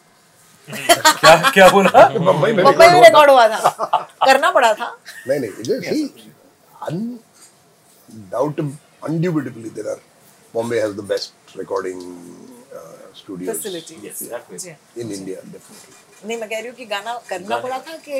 क्या 1.19 1.51
क्या 1.51 1.67
बोला 1.69 2.07
मुंबई 2.19 2.51
में 2.51 2.63
रिकॉर्ड 2.63 3.29
हुआ 3.29 3.47
था 3.47 4.04
करना 4.21 4.51
पड़ा 4.51 4.73
था। 4.73 4.87
नहीं 5.27 5.39
नहीं 5.39 5.51
see 5.91 6.03
undoubtedly 6.89 8.73
undoubtedly 9.09 9.69
there 9.77 9.89
are 9.93 10.01
Bombay 10.53 10.79
has 10.79 10.93
the 10.97 11.03
best 11.11 11.33
recording 11.59 12.01
uh, 12.79 13.13
studios. 13.13 13.57
Facility. 13.57 13.95
Yes, 14.03 14.19
that 14.33 14.49
way. 14.51 14.57
जी. 14.65 14.69
हाँ. 14.69 15.01
in 15.03 15.11
India 15.19 15.39
definitely. 15.55 15.95
नहीं 16.25 16.37
मैं 16.39 16.49
कह 16.49 16.59
रही 16.59 16.67
हूँ 16.67 16.75
कि 16.75 16.85
गाना 16.91 17.13
करना 17.29 17.57
पड़ा 17.65 17.79
था 17.87 17.95
कि 18.05 18.19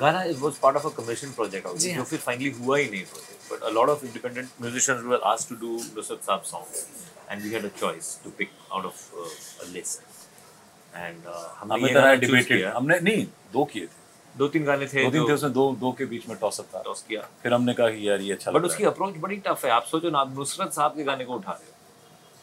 गाना 0.00 0.22
it 0.32 0.36
was 0.38 0.54
part 0.62 0.76
of 0.76 0.86
a 0.86 0.90
commission 0.96 1.30
project 1.38 1.76
जी 1.76 1.90
जो 1.90 1.96
हाँ। 1.96 2.04
फिर 2.10 2.18
फाइनली 2.26 2.50
हुआ 2.58 2.76
ही 2.78 2.88
नहीं 2.90 3.04
project 3.12 3.52
but 3.52 3.62
a 3.68 3.70
lot 3.78 3.88
of 3.94 4.04
independent 4.06 4.48
musicians 4.62 5.02
were 5.04 5.20
asked 5.32 5.48
to 5.50 5.56
do 5.66 5.72
Nusrat 5.96 6.20
Sahab 6.26 6.42
song 6.50 6.66
and 7.30 7.42
we 7.42 7.50
had 7.54 7.64
a 7.64 7.72
choice 7.80 8.18
to 8.24 8.30
pick 8.38 8.50
out 8.72 8.84
of 8.92 9.00
a 9.62 9.70
list 9.72 9.96
and 10.96 11.26
हमने 11.60 12.16
debated 12.26 12.66
हमने 12.76 13.00
नहीं 13.00 13.26
दो 13.52 13.64
किए 13.72 13.86
थे। 13.86 13.99
दो 14.38 14.48
तीन 14.48 14.64
गाने 14.64 14.86
थे 14.86 15.04
दो 15.04 15.10
तीन 15.10 15.22
थे 15.22 15.28
जो 15.28 15.34
उसमें 15.34 15.52
दो 15.52 15.72
दो 15.80 15.92
के 15.98 16.04
बीच 16.06 16.28
में 16.28 16.36
टॉस 16.38 16.60
अप 16.60 16.66
था। 16.74 16.82
टॉस 16.82 17.02
किया। 17.08 17.20
फिर 17.42 17.54
हमने 17.54 17.74
कहा 17.74 17.90
कि 17.90 18.08
यार 18.08 18.20
ये 18.20 18.32
अच्छा 18.32 18.50
बट 18.50 18.64
उसकी 18.64 18.84
अप्रोच 18.84 19.16
बड़ी 19.20 19.36
टफ 19.46 19.64
है। 19.64 19.70
आप 19.70 19.84
सोचो 19.86 20.10
ना 20.10 20.18
आप 20.18 20.34
नुसरत 20.36 20.72
साहब 20.72 20.96
के 20.96 21.04
गाने 21.04 21.24
को 21.24 21.34
उठा 21.34 21.52
रहे 21.52 21.64
हो। 21.64 21.72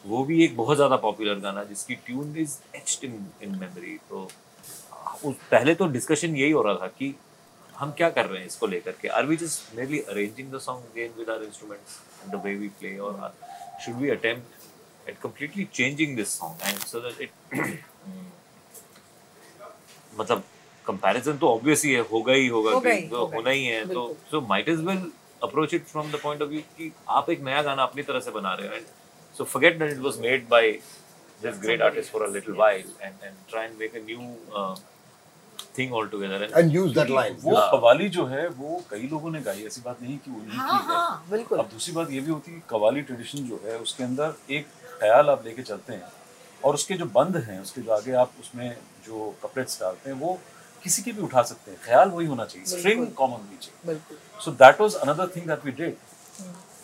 वो 0.04 0.24
भी 0.24 0.44
एक 0.44 0.56
बहुत 0.56 0.76
ज़्यादा 0.76 0.96
पॉपुलर 0.96 1.38
गाना 1.40 1.64
जिसकी 1.64 1.94
tune 2.06 2.36
is 2.38 2.56
etched 2.76 3.04
in 3.04 3.26
in 3.42 3.58
memory 3.60 3.96
तो 4.10 4.28
उस 5.24 5.34
पहले 5.50 5.74
तो 5.74 5.86
डिस्कशन 5.96 6.36
यही 6.36 6.50
हो 6.50 6.62
रहा 6.62 6.74
था 6.82 6.86
कि 6.98 7.14
हम 7.74 7.90
क्या 7.96 8.10
कर 8.10 8.26
रहे 8.26 8.40
हैं 8.40 8.46
इसको 8.46 8.66
लेकर 8.66 8.92
के। 9.00 9.08
Are 9.08 9.26
we 9.26 9.36
just 9.36 9.74
merely 9.76 9.98
arranging 10.14 10.52
the 10.52 10.58
song 10.60 10.84
again 10.92 11.10
with 11.18 11.30
our 11.30 11.42
instruments 11.44 11.98
and 12.22 12.32
the 12.34 12.42
way 12.44 12.54
we 12.54 12.68
play 12.80 12.96
और 12.98 13.34
should 13.84 13.96
we 13.96 14.10
attempt 14.10 15.08
at 15.08 15.16
completely 15.20 15.64
changing 15.72 16.10
this 16.16 16.30
song? 16.38 16.54
And 16.70 16.78
so 16.88 17.00
that 17.00 17.20
it 17.24 17.30
मतलब 20.18 20.42
कंपैरिजन 20.88 21.38
तो 21.38 21.48
ऑब्वियसली 21.50 21.92
है 21.92 22.00
होगा 22.12 22.32
ही 22.32 22.46
होगा 22.48 22.70
ही, 22.80 23.00
तो 23.08 23.24
होना 23.34 23.50
ही 23.50 23.64
है 23.66 23.84
तो 23.88 24.06
so 24.30 24.40
might 24.48 24.68
as 24.68 24.80
well 24.86 25.10
approach 25.42 25.74
it 25.74 25.84
from 25.86 26.10
the 26.12 26.20
point 26.22 26.42
of 26.42 26.48
view 26.48 26.60
कि 26.78 26.92
आप 27.18 27.30
एक 27.30 27.40
नया 27.44 27.62
गाना 27.62 27.82
अपनी 27.82 28.02
तरह 28.02 28.20
से 28.20 28.30
बना 28.32 28.54
रहे 28.54 28.68
हो 28.68 28.74
and 28.74 28.86
so 29.36 29.44
forget 29.46 29.78
that 29.78 29.92
it 29.92 29.98
was 30.00 30.18
made 30.20 30.48
by 30.48 30.70
this 31.40 31.60
great 31.62 31.82
artist 31.82 32.12
for 32.12 32.22
a 32.22 32.30
little 32.32 32.54
while 32.54 32.84
and 33.02 33.14
and 33.24 33.34
try 33.50 33.66
and 33.66 33.78
make 33.78 33.96
a 33.96 34.00
new 34.04 34.74
thing 35.78 35.92
all 35.94 36.08
together 36.08 36.48
and 36.54 36.74
use 36.74 36.94
that 36.94 37.10
line 37.10 37.36
वो 37.42 37.56
कवाली 37.72 38.08
जो 38.10 38.24
है 38.26 38.46
वो 38.58 38.82
कई 38.90 39.08
लोगों 39.08 39.30
ने 39.30 39.40
गाई 39.42 39.64
ऐसी 39.66 39.80
बात 39.80 40.02
नहीं 40.02 40.18
कि 40.18 40.30
वो 40.30 40.38
उन्हीं 40.40 40.58
हाँ 40.58 40.78
की 40.78 40.92
है। 40.92 41.30
बिल्कुल। 41.30 41.58
अब 41.58 41.68
दूसरी 41.72 41.94
बात 41.94 42.10
ये 42.10 42.20
भी 42.20 42.30
होती 42.30 42.50
है 42.50 42.56
कि 42.56 42.62
कवाली 42.70 43.02
ट्रेडिशन 43.02 43.48
जो 43.48 43.60
है 43.64 43.78
उसके 43.78 44.04
अंदर 44.04 44.34
एक 44.50 44.66
ख्याल 45.00 45.30
आप 45.30 45.44
लेके 45.46 45.62
चलते 45.62 45.92
हैं 45.92 46.12
और 46.60 46.74
उसके 46.74 46.94
जो 46.94 47.04
बंद 47.14 47.36
हैं 47.48 47.60
उसके 47.60 47.80
जो 47.80 47.92
आगे 47.92 48.12
आप 48.22 48.32
उसमें 48.40 48.68
जो 49.06 49.34
कपलेट्स 49.42 49.80
डालते 49.80 50.10
हैं 50.10 50.16
वो 50.20 50.38
किसी 50.82 51.02
के 51.02 51.12
भी 51.12 51.22
उठा 51.22 51.42
सकते 51.42 51.70
हैं। 51.70 51.78
ख्याल 51.84 52.08
वही 52.10 52.26
होना 52.26 52.44
चाहिए। 52.44 52.66
स्ट्रिंग 52.66 53.06
कॉमन 53.12 53.32
होनी 53.32 53.58
चाहिए। 53.62 54.00
So 54.44 54.50
that 54.62 54.80
was 54.80 54.94
another 54.94 55.30
thing 55.36 55.46
that 55.46 55.64
we 55.64 55.72
did 55.72 55.96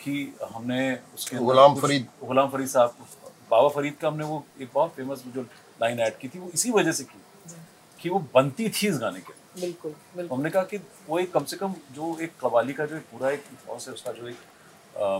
कि 0.00 0.16
हमने 0.54 0.80
उसके 1.14 1.36
गुलाम 1.36 1.74
फरीद। 1.80 2.08
गुलाम 2.24 2.48
फरीद 2.50 2.68
साहब 2.68 3.06
बाबा 3.50 3.68
फरीद 3.68 3.94
का 4.00 4.08
हमने 4.08 4.24
वो 4.24 4.44
एक 4.60 4.68
बहुत 4.74 4.94
फ़ेमस 4.96 5.22
जो 5.34 5.42
लाइन 5.82 6.00
ऐड 6.00 6.18
की 6.18 6.28
थी 6.28 6.38
वो 6.38 6.50
इसी 6.54 6.70
वजह 6.70 6.92
से 6.92 7.04
की। 7.04 7.22
कि 8.00 8.10
वो 8.10 8.18
बनती 8.34 8.68
थी 8.68 8.86
इस 8.88 8.98
गाने 8.98 9.20
के 9.20 9.32
बिल्कुल 9.60 9.92
बिल्कुल। 10.16 10.36
हमने 10.36 10.50
कहा 10.50 10.62
कि 10.62 10.76
वो 11.08 11.18
एक 11.18 11.32
कम 11.32 11.44
से 11.44 11.56
कम 11.56 11.74
जो 11.92 12.16
एक 12.22 12.32
कवाली 12.40 12.72
का 12.72 12.86
जो 12.86 12.96
एक 12.96 13.02
पूरा 13.12 13.30
एक 13.30 13.44
है 13.68 13.92
उसका 13.92 14.12
जो 14.12 14.28
एक 14.28 14.36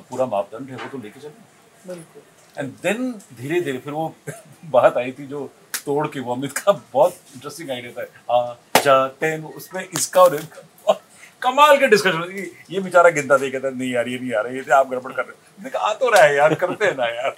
पूरा 0.09 0.27
मापदंड 0.27 0.71
है 0.71 0.77
वो 0.77 0.89
तो 0.89 0.99
लेके 0.99 1.21
चले। 1.21 1.87
बिल्कुल। 1.87 2.23
एंड 2.59 2.73
देन 2.83 3.13
धीरे 3.39 3.61
धीरे 3.61 3.79
फिर 3.79 3.93
वो 3.93 4.15
बात 4.71 4.97
आई 4.97 5.13
थी 5.13 5.27
जो 5.27 5.41
तोड़ 5.87 6.07
के 6.09 6.21
वो 6.21 6.35
अमित 6.35 6.53
का 6.59 6.73
बहुत 6.93 7.17
इंटरेस्टिंग 7.35 7.71
आइडिया 7.71 7.93
था 7.97 8.35
आ 8.37 8.55
जाते 8.85 9.37
उसमें 9.57 9.83
इसका 9.89 10.23
और 10.23 10.35
इनका 10.37 10.63
बहुत 10.87 11.01
कमाल 11.43 11.79
के 11.79 11.87
डिस्कशन 11.97 12.23
ये 12.71 12.81
बेचारा 12.81 13.11
गिनता 13.19 13.37
दे 13.39 13.51
कहता 13.51 13.71
नहीं 13.71 13.91
यार 13.93 14.09
ये 14.09 14.19
नहीं 14.19 14.33
आ 14.33 14.41
रहा 14.41 14.53
ये 14.55 14.63
तो 14.63 14.75
आप 14.75 14.89
गड़बड़ 14.91 15.13
कर 15.13 15.23
रहे 15.25 15.65
हो 15.65 15.71
कहा 15.71 15.91
आ 15.91 15.93
तो 16.01 16.09
रहा 16.15 16.23
है 16.23 16.35
यार 16.37 16.55
करते 16.65 16.85
हैं 16.87 16.97
ना 16.97 17.07
यार 17.19 17.37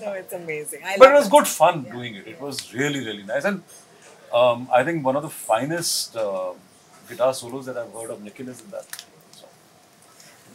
no 0.00 0.12
it's 0.12 0.32
amazing 0.32 0.80
I 0.84 0.96
but 0.96 1.10
it 1.10 1.14
was 1.14 1.28
good 1.28 1.48
fun 1.48 1.84
yeah. 1.84 1.92
doing 1.92 2.14
it. 2.14 2.26
It 2.32 2.40
was 2.40 2.72
really, 2.72 3.00
really 3.06 3.24
nice. 3.30 3.44
And 3.44 3.62
um, 4.40 4.68
I 4.72 4.84
think 4.84 5.04
one 5.04 5.16
of 5.16 5.22
the 5.22 5.30
finest 5.30 6.16
uh, 6.16 6.52
guitar 7.08 7.34
solos 7.34 7.66
that 7.66 7.76
I've 7.76 7.92
heard 7.92 8.10
of 8.10 8.22
Nikhil 8.22 8.48
is 8.48 8.60
in 8.60 8.70
that. 8.70 9.04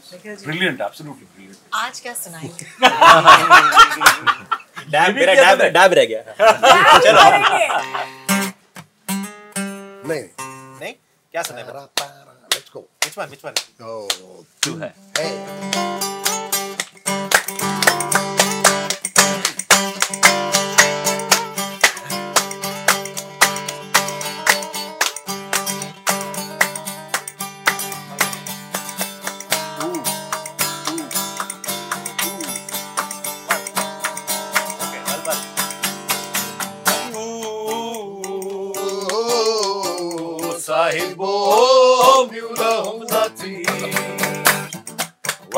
ji, 0.10 0.17
Brilliant, 0.46 0.82
absolutely 0.88 1.28
brilliant. 1.36 1.60
आज 1.74 2.00
क्या 2.02 2.13
सुनाएँगे 2.13 2.65
डैब 4.91 5.15
मेरा 5.15 5.34
डैब 5.34 5.62
डैब 5.74 5.93
रह 5.93 6.06
गया। 6.06 6.22
चलो। 7.06 7.24
नहीं 10.08 10.24
नहीं। 10.80 10.93
क्या 11.32 11.41
सुना 11.41 11.60
है? 11.60 11.65
Let's 12.54 12.72
go 12.74 12.80
which 12.80 13.17
one 13.17 13.26
which 13.26 13.46
one 13.46 13.54
O 13.86 14.08
two 14.63 14.78
है। 14.80 14.93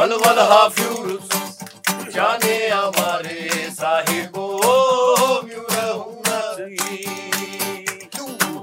वल 0.06 0.14
वल 0.14 0.40
जाने 2.14 2.68
हमारे 2.68 3.70
साहिबो 3.72 4.46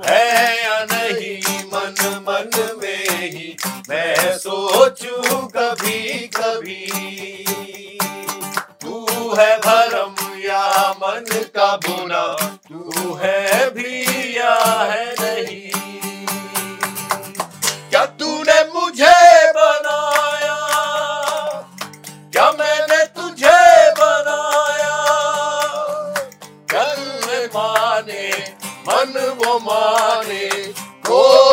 है 0.07 0.57
या 0.65 0.85
नहीं, 0.93 1.41
मन 1.73 1.95
मन 2.29 2.51
में 2.83 3.31
ही 3.31 3.57
मैं 3.89 4.39
सोचूं 4.39 5.47
कभी 5.47 6.29
कभी। 6.37 6.87
तू 8.83 9.07
है 9.35 9.59
भरम 9.59 10.15
या 10.39 10.91
मन 10.93 11.27
का 11.57 11.77
बुना, 11.77 12.25
तू 12.69 13.15
है 13.15 13.71
भी 13.71 14.03
या 14.39 14.55
है 14.93 15.15
नहीं। 15.21 15.72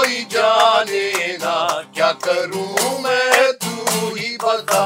कोई 0.09 0.23
जाने 0.33 1.37
ना 1.37 1.55
क्या 1.95 2.11
करूँ 2.25 2.93
मैं 3.01 3.51
तू 3.61 3.73
ही 4.15 4.29
बता। 4.43 4.83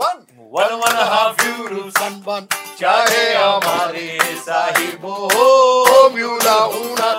वन 0.00 0.18
वन 0.54 0.74
वन 0.82 0.96
हाफ़ 1.12 1.44
यूरो 1.46 1.84
सन 1.98 2.46
चाहे 2.80 3.22
हमारे 3.34 4.08
साहिबो 4.44 5.14
म्यूला 6.16 6.58
Una 6.80 7.10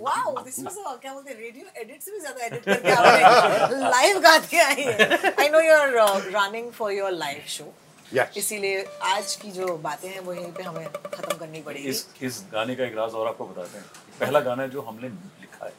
wow 0.00 0.42
this 0.42 0.58
was 0.64 0.76
a 0.76 0.96
क्या 1.02 1.12
बोलते 1.12 1.32
रेडियो 1.32 1.80
एडिट 1.80 2.02
से 2.02 2.10
भी 2.10 2.20
ज़्यादा 2.20 2.44
एडिट 2.46 2.64
करके 2.64 2.90
आपने 2.90 3.88
लाइव 3.88 4.18
गा 4.26 4.36
के 4.50 4.60
आई 4.62 4.82
है। 4.82 5.34
I 5.40 5.48
know 5.48 5.60
you 5.60 5.74
are 5.76 5.88
running 6.36 6.70
for 6.78 6.92
your 6.92 7.10
live 7.22 7.42
show 7.56 7.72
Yes. 8.14 8.26
इसीलिए 8.36 8.86
आज 9.02 9.36
की 9.36 9.50
जो 9.50 9.76
बातें 9.76 10.08
हैं 10.08 10.20
वो 10.20 10.34
यहीं 10.34 10.52
पे 10.52 10.62
हमें 10.62 10.92
खत्म 10.92 11.38
करनी 11.38 11.60
पड़ेगी। 11.60 11.88
इस 11.88 12.06
इस 12.22 12.44
गाने 12.52 12.74
का 12.74 12.84
एक 12.84 12.98
राज 12.98 13.10
और 13.10 13.28
आपको 13.28 13.46
बताते 13.46 13.78
हैं। 13.78 13.86
पहला 14.20 14.40
गाना 14.40 14.62
है 14.62 14.70
जो 14.70 14.80
हमने 14.80 15.08
लिखा 15.08 15.66
है। 15.66 15.72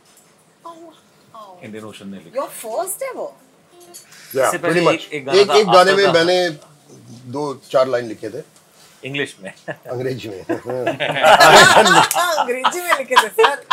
इंडियन 1.63 1.85
ओशन 1.85 2.09
ने 2.09 2.17
लिखा 2.17 2.41
योर 2.41 2.49
फ़र्स्ट 2.49 3.03
एवर 3.03 3.33
Yeah, 4.35 4.45
इससे 4.45 4.57
पहले 4.57 4.91
एक- 4.91 5.11
एक 5.13 5.25
गाना 5.25 5.39
एक 5.39 5.49
एक 5.51 5.67
गाने 5.67 5.93
में 5.93 6.07
मैंने 6.13 6.49
दो 7.31 7.61
चार 7.71 7.87
लाइन 7.87 8.05
लिखे 8.05 8.29
थे। 8.29 8.41
इंग्लिश 9.03 9.35
में। 9.43 9.51
अंग्रेज़ी 9.69 10.29
में। 10.29 10.41
अंग्रेज़ी 10.43 10.71
में 12.81 12.97
लिखे 12.97 13.15
थे 13.15 13.27
sir 13.29 13.63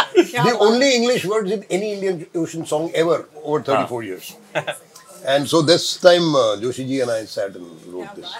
the 0.45 0.53
only 0.67 0.91
English 0.99 1.25
words 1.33 1.51
in 1.57 1.63
any 1.77 1.89
Indian 1.97 2.17
Ocean 2.43 2.65
song 2.73 2.85
ever 3.03 3.19
over 3.45 3.61
34 3.71 4.01
years. 4.09 4.27
And 5.33 5.43
so 5.51 5.59
this 5.63 5.85
time 6.05 6.25
uh, 6.35 6.57
Joshi 6.63 6.85
ji 6.87 6.97
and 7.03 7.11
I 7.17 7.25
sat 7.35 7.55
and 7.59 7.67
wrote 7.95 8.15
this. 8.17 8.31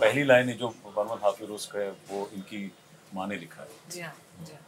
पहली 0.00 0.24
लाइन 0.24 0.52
जो 0.60 0.68
बर्मन 0.86 1.18
हाफिज 1.24 1.64
का 1.72 1.78
है 1.78 1.90
वो 2.10 2.28
इनकी 2.34 2.70
माँ 3.14 3.26
ने 3.28 3.36
लिखा 3.36 3.62
है। 3.62 4.02
हाँ, 4.02 4.14
हाँ। 4.40 4.58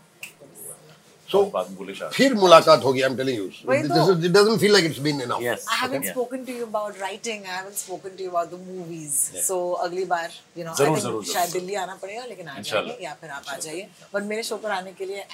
फिर 2.14 2.34
मुलाकात 2.34 2.82
होगी 2.84 3.00
I 3.02 3.08
am 3.10 3.16
telling 3.16 3.38
you 3.38 3.44
this 3.46 4.08
is 4.08 4.26
it 4.26 4.58
feel 4.60 4.72
like 4.72 4.84
it's 4.84 4.98
been 5.06 5.20
announce 5.20 5.64
I 5.68 5.78
haven't 5.80 6.04
spoken 6.06 6.44
to 6.44 6.52
you 6.52 6.66
about 6.66 6.98
writing 7.00 7.44
the 8.46 8.58
movies 8.66 9.16
so 9.46 9.56
अगली 9.86 10.04
बार 10.04 10.28
शायद 11.32 11.52
दिल्ली 11.52 11.74
आना 11.84 11.94
पड़ेगा 12.02 12.24
लेकिन 12.24 12.48
आ 12.48 12.58
जाइए 12.60 12.98
या 13.02 13.14
फिर 13.20 13.30
आप 13.30 13.42
आ 13.48 13.56
जाइए। 13.56 13.88
बट 14.14 14.22
मेरे 14.22 14.42
शो 14.42 14.56
पर 14.56 14.70
आने 14.70 14.92
के 14.92 15.06
लिए 15.06 15.24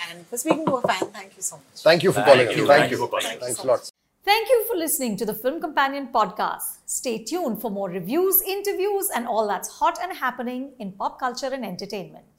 Thank 4.24 4.48
you 4.48 4.64
for 4.68 4.76
listening 4.76 5.16
to 5.16 5.24
the 5.24 5.34
Film 5.34 5.60
Companion 5.60 6.08
podcast. 6.12 6.78
Stay 6.86 7.24
tuned 7.24 7.60
for 7.60 7.70
more 7.70 7.88
reviews, 7.88 8.42
interviews, 8.42 9.10
and 9.14 9.26
all 9.26 9.48
that's 9.48 9.68
hot 9.68 9.98
and 10.02 10.16
happening 10.16 10.72
in 10.78 10.92
pop 10.92 11.18
culture 11.18 11.46
and 11.46 11.64
entertainment. 11.64 12.37